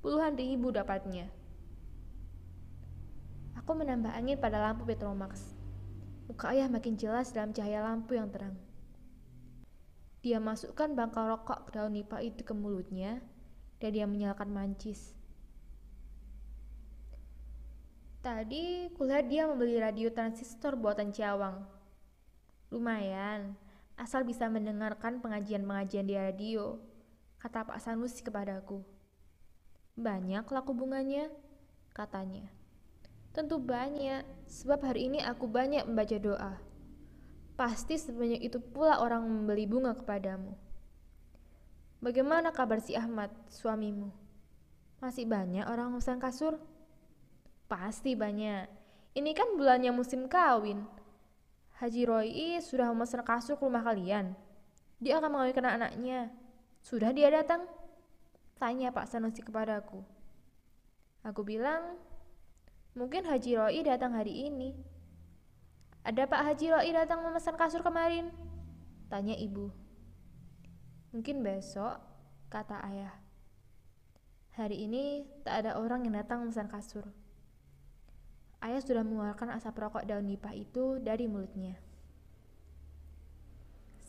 Puluhan 0.00 0.40
ribu 0.40 0.72
dapatnya. 0.72 1.28
Aku 3.60 3.76
menambah 3.76 4.08
angin 4.08 4.40
pada 4.40 4.56
lampu 4.56 4.88
Petromax. 4.88 5.53
Muka 6.24 6.56
ayah 6.56 6.72
makin 6.72 6.96
jelas 6.96 7.32
dalam 7.36 7.52
cahaya 7.52 7.84
lampu 7.84 8.16
yang 8.16 8.32
terang. 8.32 8.56
Dia 10.24 10.40
masukkan 10.40 10.88
bangkal 10.96 11.36
rokok 11.36 11.68
ke 11.68 11.70
daun 11.76 11.92
nipah 11.92 12.24
itu 12.24 12.40
ke 12.40 12.56
mulutnya, 12.56 13.20
dan 13.76 13.92
dia 13.92 14.08
menyalakan 14.08 14.48
mancis. 14.48 15.12
Tadi 18.24 18.88
kulihat 18.96 19.28
dia 19.28 19.44
membeli 19.44 19.76
radio 19.76 20.08
transistor 20.08 20.80
buatan 20.80 21.12
Ciawang. 21.12 21.60
Lumayan, 22.72 23.52
asal 24.00 24.24
bisa 24.24 24.48
mendengarkan 24.48 25.20
pengajian-pengajian 25.20 26.08
di 26.08 26.16
radio, 26.16 26.80
kata 27.36 27.68
Pak 27.68 27.84
Sanusi 27.84 28.24
kepadaku. 28.24 28.80
Banyak 30.00 30.48
laku 30.48 30.72
bunganya, 30.72 31.28
katanya. 31.92 32.48
Tentu 33.34 33.58
banyak, 33.58 34.22
sebab 34.46 34.78
hari 34.86 35.10
ini 35.10 35.18
aku 35.18 35.50
banyak 35.50 35.82
membaca 35.90 36.14
doa. 36.22 36.54
Pasti 37.58 37.98
sebanyak 37.98 38.46
itu 38.46 38.62
pula 38.62 39.02
orang 39.02 39.26
membeli 39.26 39.66
bunga 39.66 39.90
kepadamu. 39.90 40.54
Bagaimana 41.98 42.54
kabar 42.54 42.78
si 42.78 42.94
Ahmad, 42.94 43.34
suamimu? 43.50 44.14
Masih 45.02 45.26
banyak 45.26 45.66
orang 45.66 45.90
memesan 45.90 46.22
kasur? 46.22 46.62
Pasti 47.66 48.14
banyak. 48.14 48.70
Ini 49.18 49.30
kan 49.34 49.58
bulannya 49.58 49.90
musim 49.90 50.30
kawin. 50.30 50.86
Haji 51.82 52.02
Roy 52.06 52.62
sudah 52.62 52.86
memesan 52.94 53.26
kasur 53.26 53.58
ke 53.58 53.66
rumah 53.66 53.82
kalian. 53.82 54.38
Dia 55.02 55.18
akan 55.18 55.34
mengawinkan 55.34 55.66
anaknya. 55.74 56.30
Sudah 56.86 57.10
dia 57.10 57.34
datang? 57.34 57.66
Tanya 58.62 58.94
Pak 58.94 59.10
Sanusi 59.10 59.42
kepadaku. 59.42 60.06
Aku 61.26 61.42
bilang, 61.42 61.98
Mungkin 62.94 63.26
Haji 63.26 63.58
Roi 63.58 63.82
datang 63.82 64.14
hari 64.14 64.46
ini. 64.46 64.70
Ada 66.06 66.30
Pak 66.30 66.46
Haji 66.46 66.66
Roi 66.70 66.90
datang 66.94 67.26
memesan 67.26 67.58
kasur 67.58 67.82
kemarin? 67.82 68.30
Tanya 69.10 69.34
ibu. 69.34 69.74
Mungkin 71.10 71.42
besok, 71.42 71.98
kata 72.54 72.78
ayah. 72.86 73.18
Hari 74.54 74.86
ini 74.86 75.26
tak 75.42 75.66
ada 75.66 75.82
orang 75.82 76.06
yang 76.06 76.22
datang 76.22 76.46
memesan 76.46 76.70
kasur. 76.70 77.10
Ayah 78.62 78.78
sudah 78.78 79.02
mengeluarkan 79.02 79.50
asap 79.58 79.74
rokok 79.74 80.06
daun 80.06 80.30
nipah 80.30 80.54
itu 80.54 81.02
dari 81.02 81.26
mulutnya. 81.26 81.74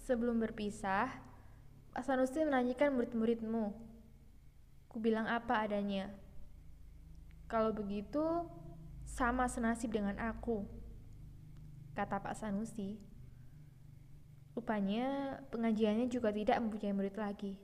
Sebelum 0.05 0.37
berpisah, 0.37 1.09
Pak 1.89 2.05
Sanusi 2.05 2.45
menanyakan 2.45 2.93
murid-muridmu. 2.93 3.73
Ku 4.93 5.01
bilang 5.01 5.25
apa 5.25 5.65
adanya. 5.65 6.13
Kalau 7.49 7.73
begitu, 7.73 8.45
sama 9.15 9.47
senasib 9.47 9.95
dengan 9.95 10.19
aku, 10.19 10.67
kata 11.95 12.19
Pak 12.19 12.35
Sanusi. 12.35 12.99
Rupanya 14.51 15.39
pengajiannya 15.55 16.11
juga 16.11 16.35
tidak 16.35 16.59
mempunyai 16.59 16.91
murid 16.91 17.15
lagi. 17.15 17.55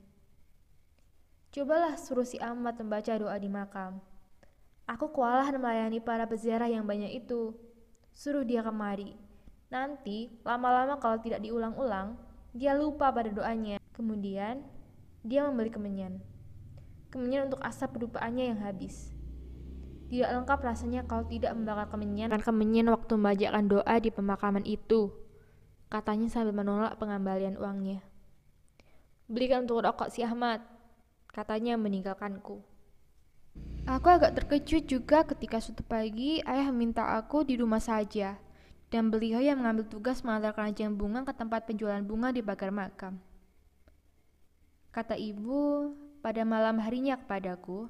Cobalah 1.52 2.00
suruh 2.00 2.24
si 2.24 2.40
Ahmad 2.40 2.80
membaca 2.80 3.12
doa 3.20 3.36
di 3.36 3.52
makam. 3.52 4.00
Aku 4.88 5.12
kewalahan 5.12 5.60
melayani 5.60 6.00
para 6.00 6.24
peziarah 6.24 6.72
yang 6.72 6.88
banyak 6.88 7.20
itu. 7.20 7.52
Suruh 8.16 8.48
dia 8.48 8.64
kemari. 8.64 9.12
Nanti, 9.68 10.32
lama-lama 10.48 10.96
kalau 10.96 11.20
tidak 11.20 11.44
diulang-ulang, 11.44 12.16
dia 12.56 12.72
lupa 12.72 13.12
pada 13.12 13.28
doanya. 13.28 13.76
Kemudian, 13.92 14.64
dia 15.20 15.44
membeli 15.44 15.68
kemenyan. 15.68 16.16
Kemenyan 17.12 17.52
untuk 17.52 17.60
asap 17.60 18.00
kedupaannya 18.00 18.56
yang 18.56 18.60
habis. 18.64 19.12
Tidak 20.12 20.28
lengkap 20.28 20.60
rasanya 20.60 21.08
kalau 21.08 21.24
tidak 21.24 21.56
membakar 21.56 21.88
kemenyan 21.88 22.28
dan 22.28 22.44
kemenyan 22.44 22.92
waktu 22.92 23.16
membacakan 23.16 23.64
doa 23.64 23.94
di 23.96 24.12
pemakaman 24.12 24.60
itu. 24.68 25.08
Katanya 25.88 26.28
sambil 26.28 26.52
menolak 26.52 27.00
pengembalian 27.00 27.56
uangnya. 27.56 28.04
Belikan 29.24 29.64
untuk 29.64 29.80
rokok 29.80 30.12
si 30.12 30.20
Ahmad. 30.20 30.60
Katanya 31.32 31.80
meninggalkanku. 31.80 32.60
Aku 33.88 34.08
agak 34.12 34.36
terkejut 34.36 34.84
juga 34.84 35.24
ketika 35.24 35.64
suatu 35.64 35.80
pagi 35.80 36.44
ayah 36.44 36.68
meminta 36.68 37.16
aku 37.16 37.48
di 37.48 37.56
rumah 37.56 37.80
saja 37.80 38.36
dan 38.92 39.08
beliau 39.08 39.40
yang 39.40 39.64
mengambil 39.64 39.88
tugas 39.88 40.20
mengantarkan 40.20 40.76
ajang 40.76 40.92
bunga 40.92 41.24
ke 41.24 41.32
tempat 41.32 41.64
penjualan 41.64 42.04
bunga 42.04 42.36
di 42.36 42.44
pagar 42.44 42.68
makam. 42.68 43.16
Kata 44.92 45.16
ibu 45.16 45.88
pada 46.20 46.44
malam 46.44 46.84
harinya 46.84 47.16
kepadaku, 47.16 47.88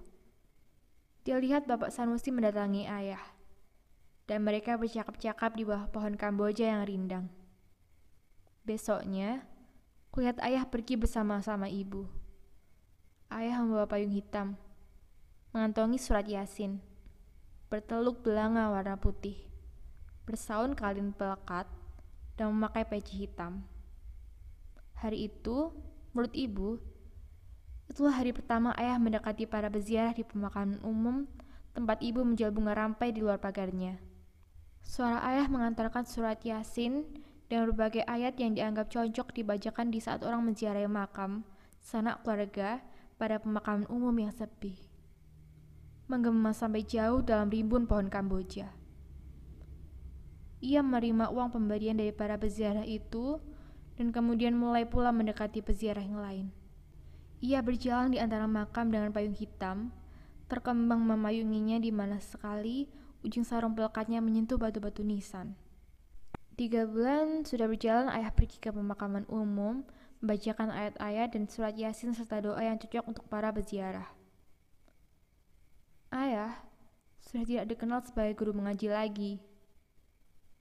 dia 1.22 1.38
lihat 1.38 1.70
Bapak 1.70 1.94
Sanusi 1.94 2.34
mendatangi 2.34 2.90
ayah, 2.90 3.22
dan 4.26 4.42
mereka 4.42 4.74
bercakap-cakap 4.74 5.54
di 5.54 5.62
bawah 5.62 5.86
pohon 5.86 6.18
Kamboja 6.18 6.66
yang 6.66 6.82
rindang. 6.82 7.26
Besoknya, 8.66 9.46
kulihat 10.10 10.42
ayah 10.42 10.66
pergi 10.66 10.98
bersama-sama 10.98 11.70
ibu. 11.70 12.10
Ayah 13.30 13.62
membawa 13.62 13.86
payung 13.86 14.10
hitam, 14.10 14.58
mengantongi 15.54 16.02
surat 16.02 16.26
Yasin, 16.26 16.82
berteluk 17.70 18.26
belanga 18.26 18.74
warna 18.74 18.98
putih, 18.98 19.38
bersaun 20.26 20.74
kalin 20.74 21.14
pelekat, 21.14 21.70
dan 22.34 22.50
memakai 22.50 22.82
peci 22.82 23.24
hitam. 23.24 23.62
Hari 24.98 25.30
itu, 25.30 25.70
menurut 26.10 26.34
ibu, 26.34 26.82
Itulah 27.92 28.16
hari 28.16 28.32
pertama 28.32 28.72
ayah 28.80 28.96
mendekati 28.96 29.44
para 29.44 29.68
peziarah 29.68 30.16
di 30.16 30.24
pemakaman 30.24 30.80
umum, 30.80 31.28
tempat 31.76 32.00
ibu 32.00 32.24
menjual 32.24 32.48
bunga 32.48 32.72
rampai 32.72 33.12
di 33.12 33.20
luar 33.20 33.36
pagarnya. 33.36 34.00
Suara 34.80 35.20
ayah 35.28 35.44
mengantarkan 35.44 36.08
surat 36.08 36.40
Yasin 36.40 37.04
dan 37.52 37.68
berbagai 37.68 38.00
ayat 38.08 38.40
yang 38.40 38.56
dianggap 38.56 38.88
cocok 38.88 39.36
dibacakan 39.36 39.92
di 39.92 40.00
saat 40.00 40.24
orang 40.24 40.40
menziarahi 40.40 40.88
makam, 40.88 41.44
sanak 41.84 42.24
keluarga, 42.24 42.80
pada 43.20 43.36
pemakaman 43.36 43.84
umum 43.92 44.16
yang 44.24 44.32
sepi. 44.32 44.72
Menggema 46.08 46.56
sampai 46.56 46.88
jauh 46.88 47.20
dalam 47.20 47.52
rimbun 47.52 47.84
pohon 47.84 48.08
Kamboja. 48.08 48.72
Ia 50.64 50.80
menerima 50.80 51.28
uang 51.28 51.60
pemberian 51.60 52.00
dari 52.00 52.16
para 52.16 52.40
peziarah 52.40 52.88
itu 52.88 53.36
dan 54.00 54.16
kemudian 54.16 54.56
mulai 54.56 54.88
pula 54.88 55.12
mendekati 55.12 55.60
peziarah 55.60 56.00
yang 56.00 56.16
lain. 56.16 56.61
Ia 57.42 57.58
berjalan 57.58 58.14
di 58.14 58.22
antara 58.22 58.46
makam 58.46 58.94
dengan 58.94 59.10
payung 59.10 59.34
hitam, 59.34 59.90
terkembang 60.46 61.02
memayunginya 61.02 61.82
di 61.82 61.90
mana 61.90 62.22
sekali 62.22 62.86
ujung 63.26 63.42
sarung 63.42 63.74
pelekatnya 63.74 64.22
menyentuh 64.22 64.54
batu-batu 64.54 65.02
nisan. 65.02 65.58
Tiga 66.54 66.86
bulan 66.86 67.42
sudah 67.42 67.66
berjalan 67.66 68.06
ayah 68.14 68.30
pergi 68.30 68.62
ke 68.62 68.70
pemakaman 68.70 69.26
umum, 69.26 69.82
membacakan 70.22 70.70
ayat-ayat 70.70 71.34
dan 71.34 71.50
surat 71.50 71.74
yasin 71.74 72.14
serta 72.14 72.38
doa 72.38 72.62
yang 72.62 72.78
cocok 72.78 73.10
untuk 73.10 73.26
para 73.26 73.50
peziarah. 73.50 74.06
Ayah 76.14 76.62
sudah 77.18 77.42
tidak 77.42 77.66
dikenal 77.74 78.06
sebagai 78.06 78.38
guru 78.38 78.54
mengaji 78.54 78.86
lagi. 78.86 79.32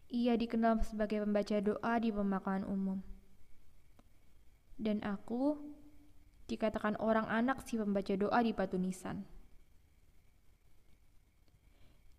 Ia 0.10 0.34
dikenal 0.34 0.82
sebagai 0.82 1.22
pembaca 1.22 1.62
doa 1.62 1.94
di 2.02 2.10
pemakaman 2.10 2.66
umum. 2.66 3.00
Dan 4.82 5.04
aku 5.06 5.62
dikatakan 6.52 7.00
orang 7.00 7.24
anak 7.32 7.64
si 7.64 7.80
pembaca 7.80 8.12
doa 8.20 8.40
di 8.44 8.52
batu 8.52 8.76
nisan. 8.76 9.24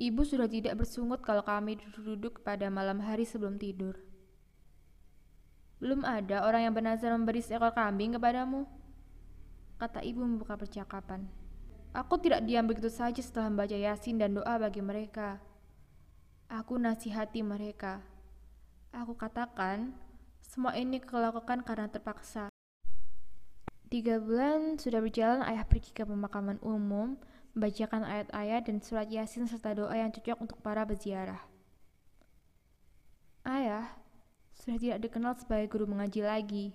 Ibu 0.00 0.24
sudah 0.24 0.48
tidak 0.48 0.80
bersungut 0.80 1.20
kalau 1.22 1.44
kami 1.44 1.78
duduk-duduk 1.78 2.42
pada 2.42 2.66
malam 2.72 2.98
hari 3.04 3.22
sebelum 3.28 3.60
tidur. 3.60 3.94
Belum 5.78 6.02
ada 6.02 6.46
orang 6.46 6.66
yang 6.66 6.74
bernazar 6.74 7.12
memberi 7.14 7.42
seekor 7.42 7.70
kambing 7.70 8.18
kepadamu. 8.18 8.66
Kata 9.78 10.02
ibu 10.02 10.22
membuka 10.22 10.54
percakapan. 10.54 11.26
Aku 11.90 12.16
tidak 12.22 12.46
diam 12.46 12.64
begitu 12.64 12.88
saja 12.88 13.18
setelah 13.18 13.50
membaca 13.52 13.74
yasin 13.74 14.16
dan 14.16 14.32
doa 14.32 14.56
bagi 14.56 14.78
mereka. 14.78 15.42
Aku 16.46 16.78
nasihati 16.78 17.42
mereka. 17.42 17.98
Aku 18.94 19.18
katakan, 19.18 19.90
semua 20.44 20.76
ini 20.76 21.02
kulakukan 21.02 21.64
karena 21.64 21.88
terpaksa. 21.88 22.51
Tiga 23.92 24.16
bulan 24.16 24.80
sudah 24.80 25.04
berjalan 25.04 25.44
ayah 25.44 25.68
pergi 25.68 25.92
ke 25.92 26.08
pemakaman 26.08 26.56
umum, 26.64 27.20
membacakan 27.52 28.08
ayat-ayat 28.08 28.64
dan 28.64 28.80
surat 28.80 29.04
yasin 29.12 29.44
serta 29.44 29.76
doa 29.76 29.92
yang 29.92 30.08
cocok 30.08 30.40
untuk 30.40 30.64
para 30.64 30.80
peziarah. 30.88 31.44
Ayah 33.44 33.92
sudah 34.56 34.80
tidak 34.80 34.98
dikenal 35.04 35.36
sebagai 35.36 35.68
guru 35.68 35.84
mengaji 35.84 36.24
lagi. 36.24 36.66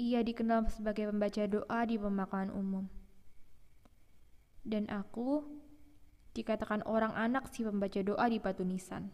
Ia 0.00 0.24
dikenal 0.24 0.72
sebagai 0.72 1.12
pembaca 1.12 1.44
doa 1.44 1.80
di 1.84 2.00
pemakaman 2.00 2.48
umum. 2.56 2.88
Dan 4.64 4.88
aku 4.88 5.44
dikatakan 6.32 6.80
orang 6.88 7.12
anak 7.12 7.52
si 7.52 7.60
pembaca 7.60 8.00
doa 8.00 8.24
di 8.32 8.40
batu 8.40 8.64
nisan. 8.64 9.12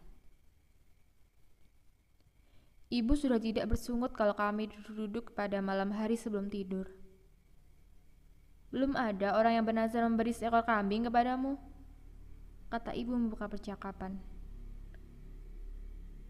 Ibu 2.90 3.14
sudah 3.14 3.38
tidak 3.38 3.70
bersungut 3.70 4.10
kalau 4.18 4.34
kami 4.34 4.66
duduk-duduk 4.66 5.30
pada 5.38 5.62
malam 5.62 5.94
hari 5.94 6.18
sebelum 6.18 6.50
tidur. 6.50 6.90
Belum 8.74 8.98
ada 8.98 9.38
orang 9.38 9.62
yang 9.62 9.64
benar-benar 9.66 10.10
memberi 10.10 10.34
seekor 10.34 10.66
kambing 10.66 11.06
kepadamu, 11.06 11.54
kata 12.66 12.90
ibu 12.98 13.14
membuka 13.14 13.46
percakapan. 13.46 14.18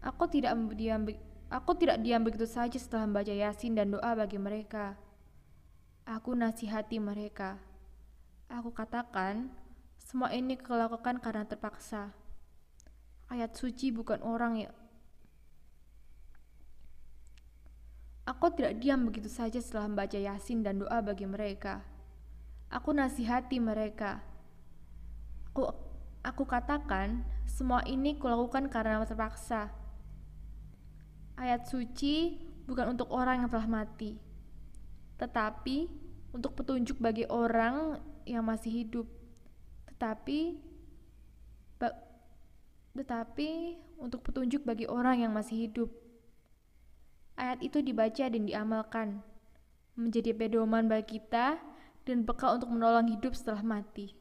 Aku 0.05 0.29
tidak 0.29 0.53
diam, 0.77 1.05
aku 1.49 1.71
tidak 1.77 1.97
diam 2.01 2.21
begitu 2.21 2.45
saja 2.45 2.77
setelah 2.77 3.09
membaca 3.09 3.33
yasin 3.33 3.73
dan 3.73 3.93
doa 3.93 4.13
bagi 4.13 4.37
mereka. 4.37 4.97
Aku 6.05 6.37
nasihati 6.37 7.01
mereka. 7.01 7.57
Aku 8.49 8.69
katakan, 8.69 9.49
semua 9.97 10.29
ini 10.29 10.61
kulakukan 10.61 11.21
karena 11.21 11.45
terpaksa. 11.45 12.13
Ayat 13.29 13.53
suci 13.57 13.93
bukan 13.93 14.21
orang 14.25 14.65
yang 14.65 14.73
Aku 18.31 18.47
tidak 18.55 18.79
diam 18.79 19.03
begitu 19.03 19.27
saja 19.27 19.59
setelah 19.59 19.91
membaca 19.91 20.15
Yasin 20.15 20.63
dan 20.63 20.79
doa 20.79 21.03
bagi 21.03 21.27
mereka. 21.27 21.83
Aku 22.71 22.95
nasihati 22.95 23.59
mereka. 23.59 24.23
Aku, 25.51 25.67
aku 26.23 26.47
katakan, 26.47 27.27
semua 27.43 27.83
ini 27.83 28.15
kulakukan 28.15 28.71
karena 28.71 29.03
terpaksa. 29.03 29.67
Ayat 31.35 31.67
suci 31.67 32.39
bukan 32.63 32.95
untuk 32.95 33.11
orang 33.11 33.43
yang 33.43 33.49
telah 33.51 33.67
mati, 33.67 34.15
tetapi 35.19 35.91
untuk 36.31 36.55
petunjuk 36.55 37.03
bagi 37.03 37.27
orang 37.27 37.99
yang 38.23 38.47
masih 38.47 38.71
hidup. 38.71 39.07
Tetapi 39.91 40.71
tetapi 42.91 43.79
untuk 44.03 44.19
petunjuk 44.19 44.67
bagi 44.67 44.83
orang 44.87 45.23
yang 45.23 45.31
masih 45.31 45.67
hidup. 45.67 46.00
Ayat 47.39 47.59
itu 47.63 47.79
dibaca 47.79 48.25
dan 48.27 48.43
diamalkan, 48.43 49.23
menjadi 49.95 50.31
pedoman 50.35 50.87
bagi 50.87 51.19
kita 51.19 51.59
dan 52.07 52.25
bekal 52.25 52.57
untuk 52.57 52.71
menolong 52.73 53.11
hidup 53.11 53.35
setelah 53.37 53.61
mati. 53.61 54.17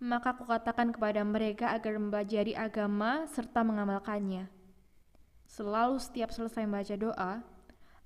Maka 0.00 0.32
aku 0.32 0.48
katakan 0.48 0.96
kepada 0.96 1.20
mereka 1.20 1.76
agar 1.76 2.00
mempelajari 2.00 2.56
agama 2.56 3.28
serta 3.28 3.60
mengamalkannya. 3.60 4.48
Selalu 5.44 6.00
setiap 6.00 6.32
selesai 6.32 6.64
membaca 6.64 6.96
doa, 6.96 7.32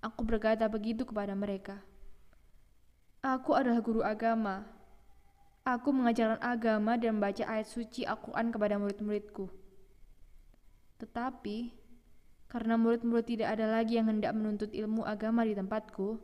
aku 0.02 0.20
berkata 0.26 0.66
begitu 0.66 1.06
kepada 1.06 1.38
mereka. 1.38 1.78
Aku 3.22 3.54
adalah 3.54 3.78
guru 3.78 4.02
agama. 4.02 4.66
Aku 5.64 5.94
mengajarkan 5.94 6.42
agama 6.44 6.98
dan 7.00 7.16
membaca 7.16 7.46
ayat 7.46 7.70
suci 7.70 8.04
Al-Quran 8.04 8.52
kepada 8.52 8.76
murid-muridku. 8.76 9.48
Tetapi, 11.00 11.83
karena 12.54 12.78
murid-murid 12.78 13.26
tidak 13.26 13.58
ada 13.58 13.66
lagi 13.66 13.98
yang 13.98 14.06
hendak 14.06 14.30
menuntut 14.30 14.70
ilmu 14.70 15.02
agama 15.02 15.42
di 15.42 15.58
tempatku, 15.58 16.22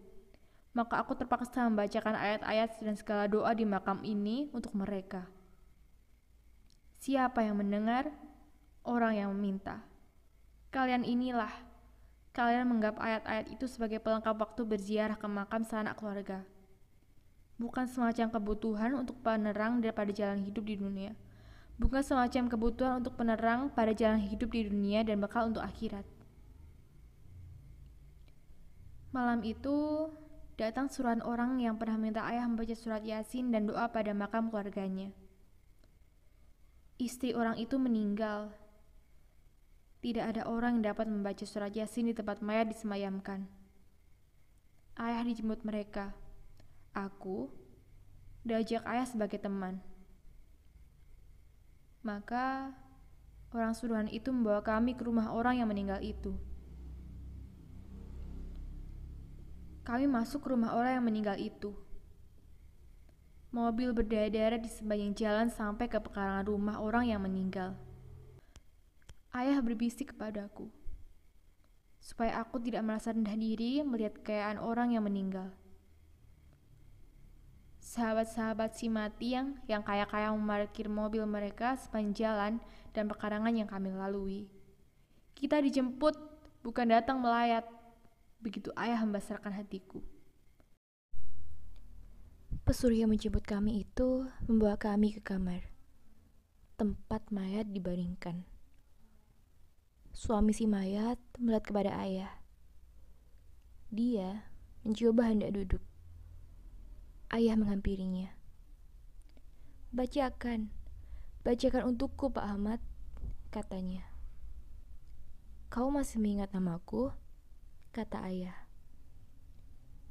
maka 0.78 1.02
aku 1.02 1.18
terpaksa 1.18 1.66
membacakan 1.66 2.14
ayat-ayat 2.14 2.78
dan 2.78 2.94
segala 2.94 3.26
doa 3.26 3.50
di 3.50 3.66
makam 3.66 3.98
ini 4.06 4.46
untuk 4.54 4.70
mereka. 4.78 5.26
Siapa 7.02 7.42
yang 7.42 7.58
mendengar? 7.58 8.14
Orang 8.86 9.18
yang 9.18 9.34
meminta. 9.34 9.82
Kalian 10.70 11.02
inilah. 11.02 11.50
Kalian 12.30 12.70
menganggap 12.70 13.02
ayat-ayat 13.02 13.50
itu 13.50 13.66
sebagai 13.66 13.98
pelengkap 13.98 14.38
waktu 14.38 14.62
berziarah 14.62 15.18
ke 15.18 15.26
makam 15.26 15.66
sanak 15.66 15.98
keluarga. 15.98 16.46
Bukan 17.58 17.90
semacam 17.90 18.30
kebutuhan 18.30 18.94
untuk 18.94 19.18
penerang 19.18 19.82
daripada 19.82 20.14
jalan 20.14 20.46
hidup 20.46 20.62
di 20.62 20.78
dunia. 20.78 21.10
Bukan 21.74 22.06
semacam 22.06 22.46
kebutuhan 22.46 23.02
untuk 23.02 23.18
penerang 23.18 23.66
pada 23.74 23.90
jalan 23.90 24.22
hidup 24.22 24.54
di 24.54 24.70
dunia 24.70 25.02
dan 25.02 25.18
bekal 25.18 25.50
untuk 25.50 25.66
akhirat. 25.66 26.19
Malam 29.10 29.42
itu, 29.42 30.06
datang 30.54 30.86
suruhan 30.86 31.18
orang 31.26 31.58
yang 31.58 31.74
pernah 31.74 31.98
minta 31.98 32.22
ayah 32.30 32.46
membaca 32.46 32.78
surat 32.78 33.02
Yasin 33.02 33.50
dan 33.50 33.66
doa 33.66 33.90
pada 33.90 34.14
makam 34.14 34.54
keluarganya. 34.54 35.10
Istri 37.00 37.34
orang 37.34 37.58
itu 37.58 37.74
meninggal. 37.74 38.54
Tidak 39.98 40.20
ada 40.22 40.46
orang 40.46 40.78
yang 40.78 40.94
dapat 40.94 41.10
membaca 41.10 41.42
surat 41.42 41.74
Yasin 41.74 42.06
di 42.06 42.14
tempat 42.14 42.38
mayat 42.38 42.70
disemayamkan. 42.70 43.50
Ayah 44.94 45.26
dijemput 45.26 45.66
mereka. 45.66 46.14
Aku 46.94 47.50
diajak 48.46 48.86
ayah 48.86 49.08
sebagai 49.08 49.42
teman. 49.42 49.82
Maka 52.06 52.72
orang 53.50 53.74
suruhan 53.74 54.06
itu 54.06 54.30
membawa 54.30 54.62
kami 54.62 54.94
ke 54.94 55.02
rumah 55.02 55.34
orang 55.34 55.58
yang 55.58 55.68
meninggal 55.68 55.98
itu. 55.98 56.36
Kami 59.90 60.06
masuk 60.06 60.46
ke 60.46 60.54
rumah 60.54 60.78
orang 60.78 61.02
yang 61.02 61.06
meninggal 61.10 61.34
itu. 61.34 61.74
Mobil 63.50 63.90
berdarah-darah 63.90 64.62
di 64.62 64.70
sepanjang 64.70 65.18
jalan 65.18 65.50
sampai 65.50 65.90
ke 65.90 65.98
pekarangan 65.98 66.46
rumah 66.46 66.78
orang 66.78 67.10
yang 67.10 67.18
meninggal. 67.18 67.74
Ayah 69.34 69.58
berbisik 69.58 70.14
kepadaku, 70.14 70.70
supaya 71.98 72.38
aku 72.38 72.62
tidak 72.62 72.86
merasa 72.86 73.10
rendah 73.10 73.34
diri 73.34 73.82
melihat 73.82 74.14
kekayaan 74.22 74.62
orang 74.62 74.94
yang 74.94 75.02
meninggal. 75.02 75.50
Sahabat-sahabat 77.82 78.78
si 78.78 78.86
mati 78.86 79.34
yang, 79.34 79.58
yang 79.66 79.82
kaya-kaya 79.82 80.30
memarkir 80.30 80.86
mobil 80.86 81.26
mereka 81.26 81.74
sepanjang 81.74 82.14
jalan 82.14 82.52
dan 82.94 83.10
pekarangan 83.10 83.58
yang 83.58 83.66
kami 83.66 83.90
lalui. 83.90 84.46
Kita 85.34 85.58
dijemput, 85.58 86.14
bukan 86.62 86.94
datang 86.94 87.18
melayat. 87.18 87.79
Begitu 88.40 88.72
ayah 88.72 89.04
membesarkan 89.04 89.52
hatiku. 89.52 90.00
Pesuruh 92.64 92.96
yang 92.96 93.12
menjemput 93.12 93.44
kami 93.44 93.84
itu 93.84 94.24
membawa 94.48 94.80
kami 94.80 95.12
ke 95.12 95.20
kamar. 95.20 95.68
Tempat 96.80 97.28
mayat 97.28 97.68
dibaringkan. 97.68 98.48
Suami 100.16 100.56
si 100.56 100.64
mayat 100.64 101.20
melihat 101.36 101.68
kepada 101.68 101.92
ayah. 102.00 102.32
Dia 103.92 104.48
mencoba 104.88 105.28
hendak 105.28 105.52
duduk. 105.52 105.84
Ayah 107.28 107.60
menghampirinya. 107.60 108.32
Bacakan, 109.92 110.72
bacakan 111.44 111.92
untukku 111.92 112.32
Pak 112.32 112.46
Ahmad, 112.46 112.80
katanya. 113.52 114.06
Kau 115.68 115.90
masih 115.92 116.22
mengingat 116.22 116.54
namaku? 116.54 117.12
Kata 117.90 118.22
ayah. 118.30 118.56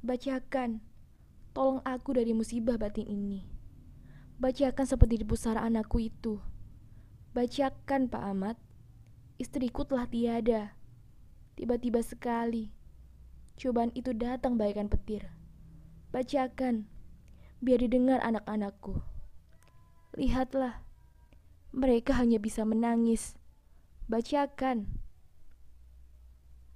Bacakan, 0.04 0.84
tolong 1.52 1.80
aku 1.84 2.16
dari 2.16 2.32
musibah 2.32 2.76
batin 2.76 3.08
ini. 3.08 3.44
Bacakan 4.40 4.88
seperti 4.88 5.20
di 5.20 5.26
pusara 5.28 5.60
anakku 5.60 6.00
itu. 6.00 6.40
Bacakan, 7.36 8.08
Pak 8.08 8.22
Ahmad. 8.24 8.56
Istriku 9.36 9.84
telah 9.84 10.08
tiada. 10.08 10.76
Tiba-tiba 11.56 12.00
sekali, 12.00 12.72
cobaan 13.56 13.92
itu 13.92 14.16
datang 14.16 14.56
bagaikan 14.56 14.88
petir. 14.88 15.28
Bacakan, 16.12 16.88
biar 17.60 17.84
didengar 17.84 18.20
anak-anakku. 18.24 19.00
Lihatlah, 20.16 20.80
mereka 21.72 22.16
hanya 22.16 22.40
bisa 22.40 22.64
menangis. 22.64 23.36
Bacakan. 24.08 24.88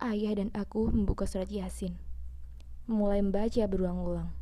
Ayah 0.05 0.37
dan 0.37 0.53
aku 0.53 0.93
membuka 0.93 1.25
surat 1.25 1.49
Yasin, 1.49 1.97
mulai 2.85 3.25
membaca 3.25 3.65
berulang-ulang. 3.65 4.37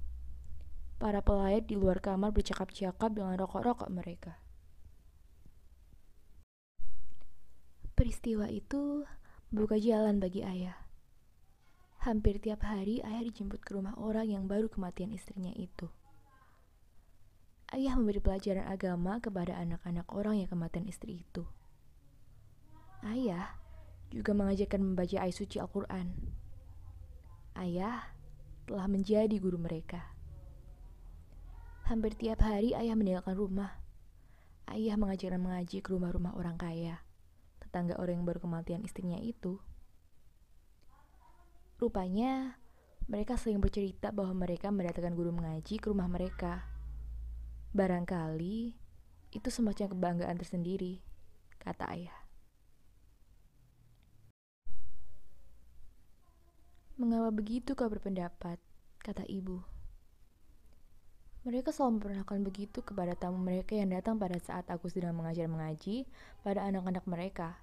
Para 0.98 1.22
pelayat 1.22 1.70
di 1.70 1.78
luar 1.78 2.02
kamar 2.02 2.34
bercakap-cakap 2.34 3.14
dengan 3.14 3.38
rokok-rokok 3.38 3.86
mereka. 3.94 4.42
Peristiwa 7.94 8.50
itu 8.50 9.06
membuka 9.54 9.78
jalan 9.78 10.18
bagi 10.18 10.42
ayah. 10.42 10.74
Hampir 12.02 12.42
tiap 12.42 12.66
hari 12.66 12.98
ayah 13.06 13.22
dijemput 13.22 13.62
ke 13.62 13.78
rumah 13.78 13.94
orang 13.94 14.34
yang 14.34 14.50
baru 14.50 14.66
kematian 14.66 15.14
istrinya 15.14 15.54
itu. 15.54 15.86
Ayah 17.70 17.94
memberi 17.94 18.18
pelajaran 18.18 18.66
agama 18.66 19.22
kepada 19.22 19.54
anak-anak 19.62 20.10
orang 20.10 20.42
yang 20.42 20.50
kematian 20.50 20.90
istri 20.90 21.22
itu. 21.22 21.46
Ayah 23.06 23.61
juga 24.12 24.36
mengajarkan 24.36 24.92
membaca 24.92 25.16
ayat 25.16 25.32
suci 25.32 25.56
Al-Quran. 25.56 26.12
Ayah 27.56 28.12
telah 28.68 28.86
menjadi 28.86 29.32
guru 29.40 29.56
mereka. 29.56 30.12
Hampir 31.88 32.14
tiap 32.14 32.44
hari 32.44 32.76
ayah 32.76 32.94
meninggalkan 32.94 33.34
rumah. 33.34 33.80
Ayah 34.68 34.94
mengajarkan 35.00 35.40
mengaji 35.42 35.82
ke 35.82 35.88
rumah-rumah 35.90 36.38
orang 36.38 36.54
kaya, 36.54 37.02
tetangga 37.58 37.98
orang 37.98 38.22
yang 38.22 38.26
baru 38.28 38.38
kematian 38.38 38.86
istrinya 38.86 39.18
itu. 39.18 39.58
Rupanya, 41.82 42.62
mereka 43.10 43.34
sering 43.34 43.58
bercerita 43.58 44.14
bahwa 44.14 44.46
mereka 44.46 44.70
mendatangkan 44.70 45.18
guru 45.18 45.34
mengaji 45.34 45.82
ke 45.82 45.90
rumah 45.90 46.06
mereka. 46.06 46.62
Barangkali 47.74 48.78
itu 49.34 49.48
semacam 49.50 49.90
kebanggaan 49.90 50.38
tersendiri, 50.38 51.02
kata 51.58 51.90
ayah. 51.90 52.21
Mengapa 57.00 57.32
begitu 57.32 57.72
kau 57.72 57.88
berpendapat? 57.88 58.60
kata 59.02 59.24
ibu. 59.26 59.64
Mereka 61.42 61.74
selalu 61.74 61.98
memperlakukan 61.98 62.42
begitu 62.46 62.84
kepada 62.86 63.18
tamu 63.18 63.34
mereka 63.40 63.74
yang 63.74 63.90
datang 63.90 64.20
pada 64.20 64.38
saat 64.38 64.68
aku 64.70 64.86
sedang 64.86 65.18
mengajar 65.18 65.48
mengaji 65.50 66.06
pada 66.46 66.62
anak-anak 66.68 67.02
mereka. 67.08 67.58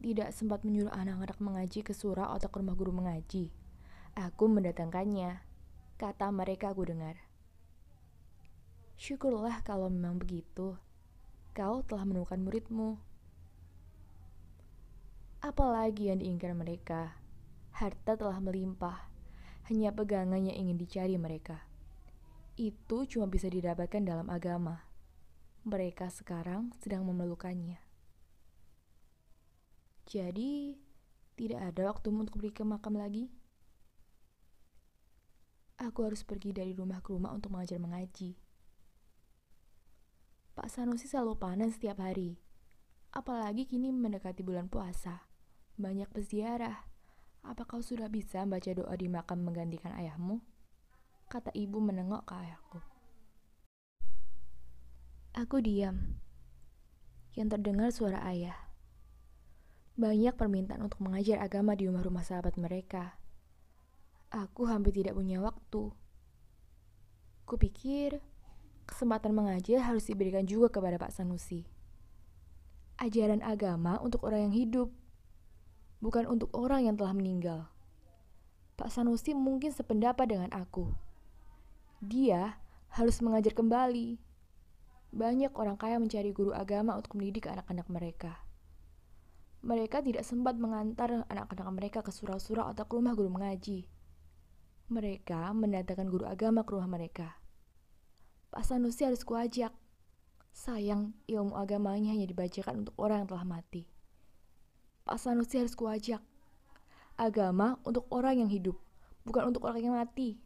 Tidak 0.00 0.30
sempat 0.32 0.62
menyuruh 0.62 0.94
anak-anak 0.94 1.42
mengaji 1.42 1.82
ke 1.82 1.92
surau 1.92 2.32
atau 2.32 2.48
ke 2.48 2.56
rumah 2.62 2.72
guru 2.78 2.94
mengaji. 2.94 3.52
Aku 4.14 4.46
mendatangkannya, 4.46 5.42
kata 6.00 6.30
mereka 6.30 6.72
aku 6.72 6.88
dengar. 6.88 7.18
Syukurlah 8.94 9.60
kalau 9.66 9.90
memang 9.90 10.16
begitu. 10.16 10.78
Kau 11.50 11.82
telah 11.82 12.06
menemukan 12.06 12.38
muridmu. 12.40 12.96
Apalagi 15.44 16.08
yang 16.14 16.22
diinginkan 16.22 16.56
mereka? 16.56 17.23
Harta 17.74 18.14
telah 18.14 18.38
melimpah, 18.38 19.10
hanya 19.66 19.90
pegangan 19.90 20.46
yang 20.46 20.54
ingin 20.54 20.78
dicari 20.78 21.18
mereka. 21.18 21.66
Itu 22.54 23.02
cuma 23.10 23.26
bisa 23.26 23.50
didapatkan 23.50 23.98
dalam 23.98 24.30
agama. 24.30 24.86
Mereka 25.66 26.06
sekarang 26.06 26.70
sedang 26.78 27.02
memerlukannya. 27.02 27.82
Jadi, 30.06 30.78
tidak 31.34 31.74
ada 31.74 31.90
waktu 31.90 32.14
untuk 32.14 32.38
pergi 32.38 32.54
ke 32.54 32.62
makam 32.62 32.94
lagi. 32.94 33.34
Aku 35.82 36.06
harus 36.06 36.22
pergi 36.22 36.54
dari 36.54 36.70
rumah 36.78 37.02
ke 37.02 37.10
rumah 37.10 37.34
untuk 37.34 37.50
mengajar 37.50 37.82
mengaji. 37.82 38.38
Pak 40.54 40.70
Sanusi 40.70 41.10
selalu 41.10 41.34
panen 41.42 41.74
setiap 41.74 41.98
hari. 41.98 42.38
Apalagi 43.10 43.66
kini 43.66 43.90
mendekati 43.90 44.46
bulan 44.46 44.70
puasa. 44.70 45.26
Banyak 45.74 46.14
peziarah. 46.14 46.93
Apa 47.44 47.68
kau 47.68 47.84
sudah 47.84 48.08
bisa 48.08 48.48
baca 48.48 48.72
doa 48.72 48.96
di 48.96 49.04
makam 49.04 49.44
menggantikan 49.44 49.92
ayahmu? 49.92 50.40
Kata 51.28 51.52
ibu 51.52 51.76
menengok 51.76 52.24
ke 52.24 52.32
ayahku. 52.40 52.80
Aku 55.36 55.60
diam. 55.60 56.16
Yang 57.36 57.48
terdengar 57.58 57.92
suara 57.92 58.24
ayah. 58.32 58.56
Banyak 60.00 60.40
permintaan 60.40 60.88
untuk 60.88 61.04
mengajar 61.04 61.36
agama 61.44 61.76
di 61.76 61.84
rumah-rumah 61.84 62.24
sahabat 62.24 62.56
mereka. 62.56 63.20
Aku 64.32 64.64
hampir 64.64 64.96
tidak 64.96 65.12
punya 65.12 65.44
waktu. 65.44 65.92
Kupikir 67.44 68.24
kesempatan 68.88 69.36
mengajar 69.36 69.84
harus 69.84 70.08
diberikan 70.08 70.48
juga 70.48 70.72
kepada 70.72 70.96
Pak 70.96 71.12
Sanusi. 71.12 71.68
Ajaran 72.96 73.44
agama 73.44 74.00
untuk 74.00 74.24
orang 74.24 74.48
yang 74.48 74.54
hidup 74.56 74.88
bukan 76.02 76.26
untuk 76.26 76.50
orang 76.56 76.86
yang 76.88 76.96
telah 76.98 77.14
meninggal. 77.14 77.70
Pak 78.74 78.90
Sanusi 78.90 79.38
mungkin 79.38 79.70
sependapat 79.70 80.26
dengan 80.26 80.50
aku. 80.50 80.90
Dia 82.02 82.58
harus 82.90 83.22
mengajar 83.22 83.54
kembali. 83.54 84.18
Banyak 85.14 85.54
orang 85.54 85.78
kaya 85.78 86.02
mencari 86.02 86.34
guru 86.34 86.50
agama 86.50 86.98
untuk 86.98 87.14
mendidik 87.14 87.46
anak-anak 87.46 87.86
mereka. 87.86 88.42
Mereka 89.62 90.02
tidak 90.02 90.26
sempat 90.26 90.58
mengantar 90.58 91.24
anak-anak 91.30 91.68
mereka 91.70 91.98
ke 92.02 92.10
surau-surau 92.10 92.66
atau 92.66 92.84
ke 92.84 92.92
rumah 92.98 93.14
guru 93.14 93.30
mengaji. 93.30 93.86
Mereka 94.90 95.54
mendatangkan 95.54 96.10
guru 96.10 96.26
agama 96.26 96.66
ke 96.66 96.74
rumah 96.74 96.90
mereka. 96.90 97.38
Pak 98.50 98.66
Sanusi 98.66 99.06
harus 99.06 99.22
kuajak. 99.22 99.70
Sayang, 100.50 101.14
ilmu 101.30 101.54
agamanya 101.56 102.14
hanya 102.14 102.26
dibacakan 102.26 102.86
untuk 102.86 102.94
orang 102.98 103.24
yang 103.24 103.30
telah 103.30 103.46
mati. 103.46 103.93
Pak 105.04 105.20
Sanusi 105.20 105.60
harus 105.60 105.76
kuajak. 105.76 106.24
Agama 107.20 107.76
untuk 107.84 108.08
orang 108.08 108.40
yang 108.40 108.48
hidup, 108.48 108.80
bukan 109.28 109.52
untuk 109.52 109.68
orang 109.68 109.84
yang 109.84 109.92
mati. 109.92 110.40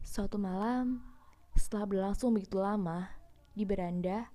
Suatu 0.00 0.40
malam, 0.40 1.04
setelah 1.52 1.84
berlangsung 1.84 2.32
begitu 2.32 2.56
lama, 2.56 3.12
di 3.52 3.68
beranda, 3.68 4.32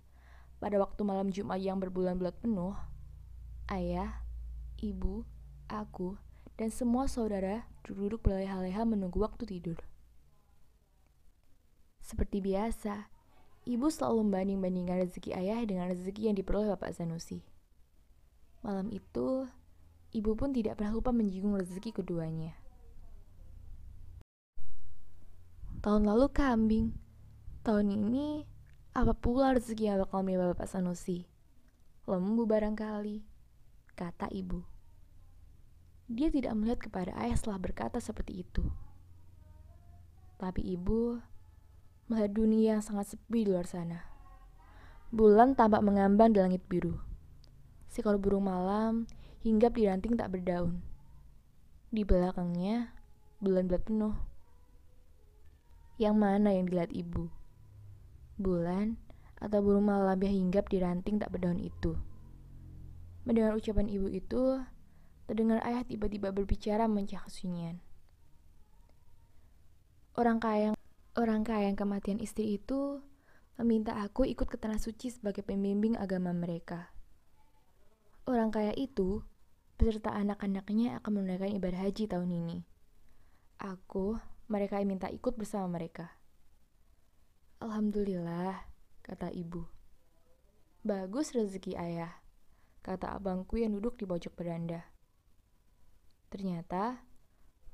pada 0.62 0.78
waktu 0.78 1.02
malam 1.02 1.34
Jumat 1.34 1.58
yang 1.58 1.82
berbulan-bulan 1.82 2.38
penuh, 2.46 2.78
ayah, 3.74 4.22
ibu, 4.78 5.26
aku, 5.66 6.22
dan 6.62 6.70
semua 6.70 7.10
saudara 7.10 7.66
duduk 7.82 8.22
berleha-leha 8.22 8.86
menunggu 8.86 9.18
waktu 9.18 9.50
tidur. 9.50 9.82
Seperti 12.06 12.38
biasa, 12.38 13.10
Ibu 13.66 13.90
selalu 13.90 14.30
membanding-bandingkan 14.30 15.10
rezeki 15.10 15.34
ayah 15.34 15.58
dengan 15.66 15.90
rezeki 15.90 16.30
yang 16.30 16.38
diperoleh 16.38 16.70
Bapak 16.78 16.94
Sanusi. 16.94 17.42
Malam 18.62 18.94
itu, 18.94 19.50
ibu 20.14 20.38
pun 20.38 20.54
tidak 20.54 20.78
pernah 20.78 20.94
lupa 20.94 21.10
menyinggung 21.10 21.58
rezeki 21.58 21.98
keduanya. 21.98 22.54
Tahun 25.82 26.06
lalu 26.06 26.30
kambing. 26.30 26.94
Tahun 27.66 27.90
ini, 27.90 28.46
apa 28.94 29.18
pula 29.18 29.58
rezeki 29.58 29.90
yang 29.90 29.98
bakal 30.06 30.22
menimba 30.22 30.54
Bapak 30.54 30.70
Sanusi? 30.70 31.26
Lembu 32.06 32.46
barangkali, 32.46 33.26
kata 33.98 34.30
ibu. 34.30 34.62
Dia 36.06 36.30
tidak 36.30 36.54
melihat 36.54 36.86
kepada 36.86 37.18
ayah 37.18 37.34
setelah 37.34 37.58
berkata 37.58 37.98
seperti 37.98 38.46
itu. 38.46 38.62
Tapi 40.38 40.62
ibu 40.62 41.18
melihat 42.06 42.38
dunia 42.38 42.78
yang 42.78 42.84
sangat 42.86 43.18
sepi 43.18 43.46
di 43.46 43.50
luar 43.50 43.66
sana. 43.66 44.06
Bulan 45.10 45.58
tampak 45.58 45.82
mengambang 45.82 46.30
di 46.30 46.38
langit 46.38 46.62
biru. 46.70 47.02
Seekor 47.90 48.22
burung 48.22 48.46
malam 48.46 49.10
hinggap 49.42 49.74
di 49.74 49.90
ranting 49.90 50.14
tak 50.14 50.30
berdaun. 50.30 50.86
Di 51.90 52.06
belakangnya, 52.06 52.94
bulan-bulan 53.42 53.84
penuh. 53.86 54.16
Yang 55.98 56.16
mana 56.20 56.50
yang 56.54 56.70
dilihat 56.70 56.92
ibu? 56.94 57.32
Bulan 58.38 59.00
atau 59.42 59.64
burung 59.66 59.90
malam 59.90 60.20
yang 60.22 60.46
hinggap 60.46 60.70
di 60.70 60.84
ranting 60.84 61.18
tak 61.18 61.34
berdaun 61.34 61.58
itu? 61.58 61.98
Mendengar 63.26 63.58
ucapan 63.58 63.90
ibu 63.90 64.06
itu, 64.12 64.62
terdengar 65.26 65.58
ayah 65.66 65.82
tiba-tiba 65.82 66.30
berbicara 66.30 66.86
mencah 66.86 67.26
kesunyian. 67.26 67.82
Orang 70.14 70.38
kaya 70.38 70.78
Orang 71.16 71.48
kaya 71.48 71.72
yang 71.72 71.80
kematian 71.80 72.20
istri 72.20 72.60
itu 72.60 73.00
meminta 73.56 73.96
aku 74.04 74.28
ikut 74.28 74.52
ke 74.52 74.60
tanah 74.60 74.84
suci 74.84 75.16
sebagai 75.16 75.48
pembimbing 75.48 75.96
agama 75.96 76.36
mereka. 76.36 76.92
Orang 78.28 78.52
kaya 78.52 78.76
itu 78.76 79.24
beserta 79.80 80.12
anak-anaknya 80.12 81.00
akan 81.00 81.12
menunaikan 81.16 81.56
ibadah 81.56 81.88
haji 81.88 82.12
tahun 82.12 82.36
ini. 82.36 82.58
Aku, 83.64 84.20
mereka 84.52 84.84
minta 84.84 85.08
ikut 85.08 85.40
bersama 85.40 85.80
mereka. 85.80 86.12
Alhamdulillah, 87.64 88.68
kata 89.00 89.32
ibu. 89.32 89.64
Bagus 90.84 91.32
rezeki 91.32 91.80
ayah, 91.80 92.12
kata 92.84 93.16
abangku 93.16 93.56
yang 93.56 93.72
duduk 93.72 93.96
di 93.96 94.04
pojok 94.04 94.36
beranda. 94.36 94.84
Ternyata, 96.28 97.00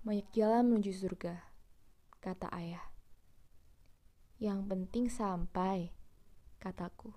banyak 0.05 0.29
jalan 0.29 0.69
menuju 0.77 0.93
surga, 0.93 1.41
kata 2.21 2.53
ayah. 2.53 2.90
Yang 4.41 4.73
penting 4.73 5.05
sampai, 5.05 5.93
kataku. 6.57 7.13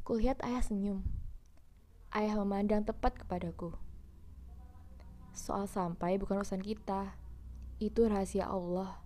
Kulihat 0.00 0.40
ayah 0.40 0.64
senyum. 0.64 1.04
Ayah 2.08 2.40
memandang 2.40 2.88
tepat 2.88 3.20
kepadaku. 3.20 3.76
Soal 5.36 5.68
sampai 5.68 6.16
bukan 6.16 6.40
urusan 6.40 6.64
kita. 6.64 7.20
Itu 7.76 8.08
rahasia 8.08 8.48
Allah. 8.48 8.96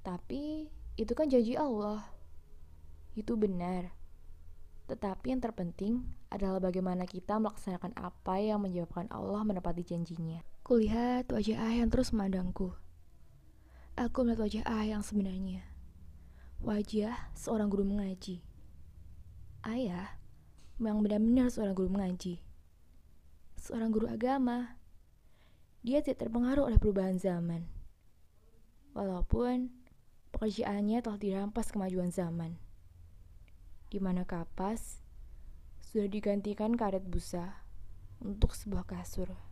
Tapi 0.00 0.72
itu 0.96 1.12
kan 1.12 1.28
janji 1.28 1.52
Allah. 1.60 2.08
Itu 3.12 3.36
benar. 3.36 3.92
Tetapi 4.88 5.36
yang 5.36 5.44
terpenting 5.44 6.00
adalah 6.32 6.64
bagaimana 6.64 7.04
kita 7.04 7.36
melaksanakan 7.36 7.92
apa 7.92 8.40
yang 8.40 8.64
menyebabkan 8.64 9.04
Allah 9.12 9.44
menepati 9.44 9.84
janjinya. 9.84 10.40
Kulihat 10.64 11.28
wajah 11.28 11.60
ayah 11.60 11.84
yang 11.84 11.92
terus 11.92 12.16
memandangku. 12.16 12.85
Aku 13.96 14.28
melihat 14.28 14.44
wajah 14.44 14.64
ayah 14.68 15.00
yang 15.00 15.02
sebenarnya. 15.02 15.64
Wajah 16.60 17.32
seorang 17.36 17.68
guru 17.68 17.84
mengaji 17.84 18.44
Ayah 19.66 20.22
memang 20.78 21.02
benar-benar 21.02 21.50
seorang 21.50 21.74
guru 21.74 21.90
mengaji. 21.90 22.38
Seorang 23.58 23.90
guru 23.90 24.06
agama. 24.06 24.78
Dia 25.82 26.06
tidak 26.06 26.22
terpengaruh 26.22 26.70
oleh 26.70 26.78
perubahan 26.78 27.18
zaman. 27.18 27.66
Walaupun 28.94 29.74
pekerjaannya 30.30 31.02
telah 31.02 31.18
dirampas 31.18 31.74
kemajuan 31.74 32.14
zaman. 32.14 32.62
Di 33.90 33.98
mana 33.98 34.22
kapas 34.22 35.02
sudah 35.82 36.06
digantikan 36.06 36.78
karet 36.78 37.02
busa 37.02 37.66
untuk 38.22 38.54
sebuah 38.54 38.86
kasur. 38.86 39.45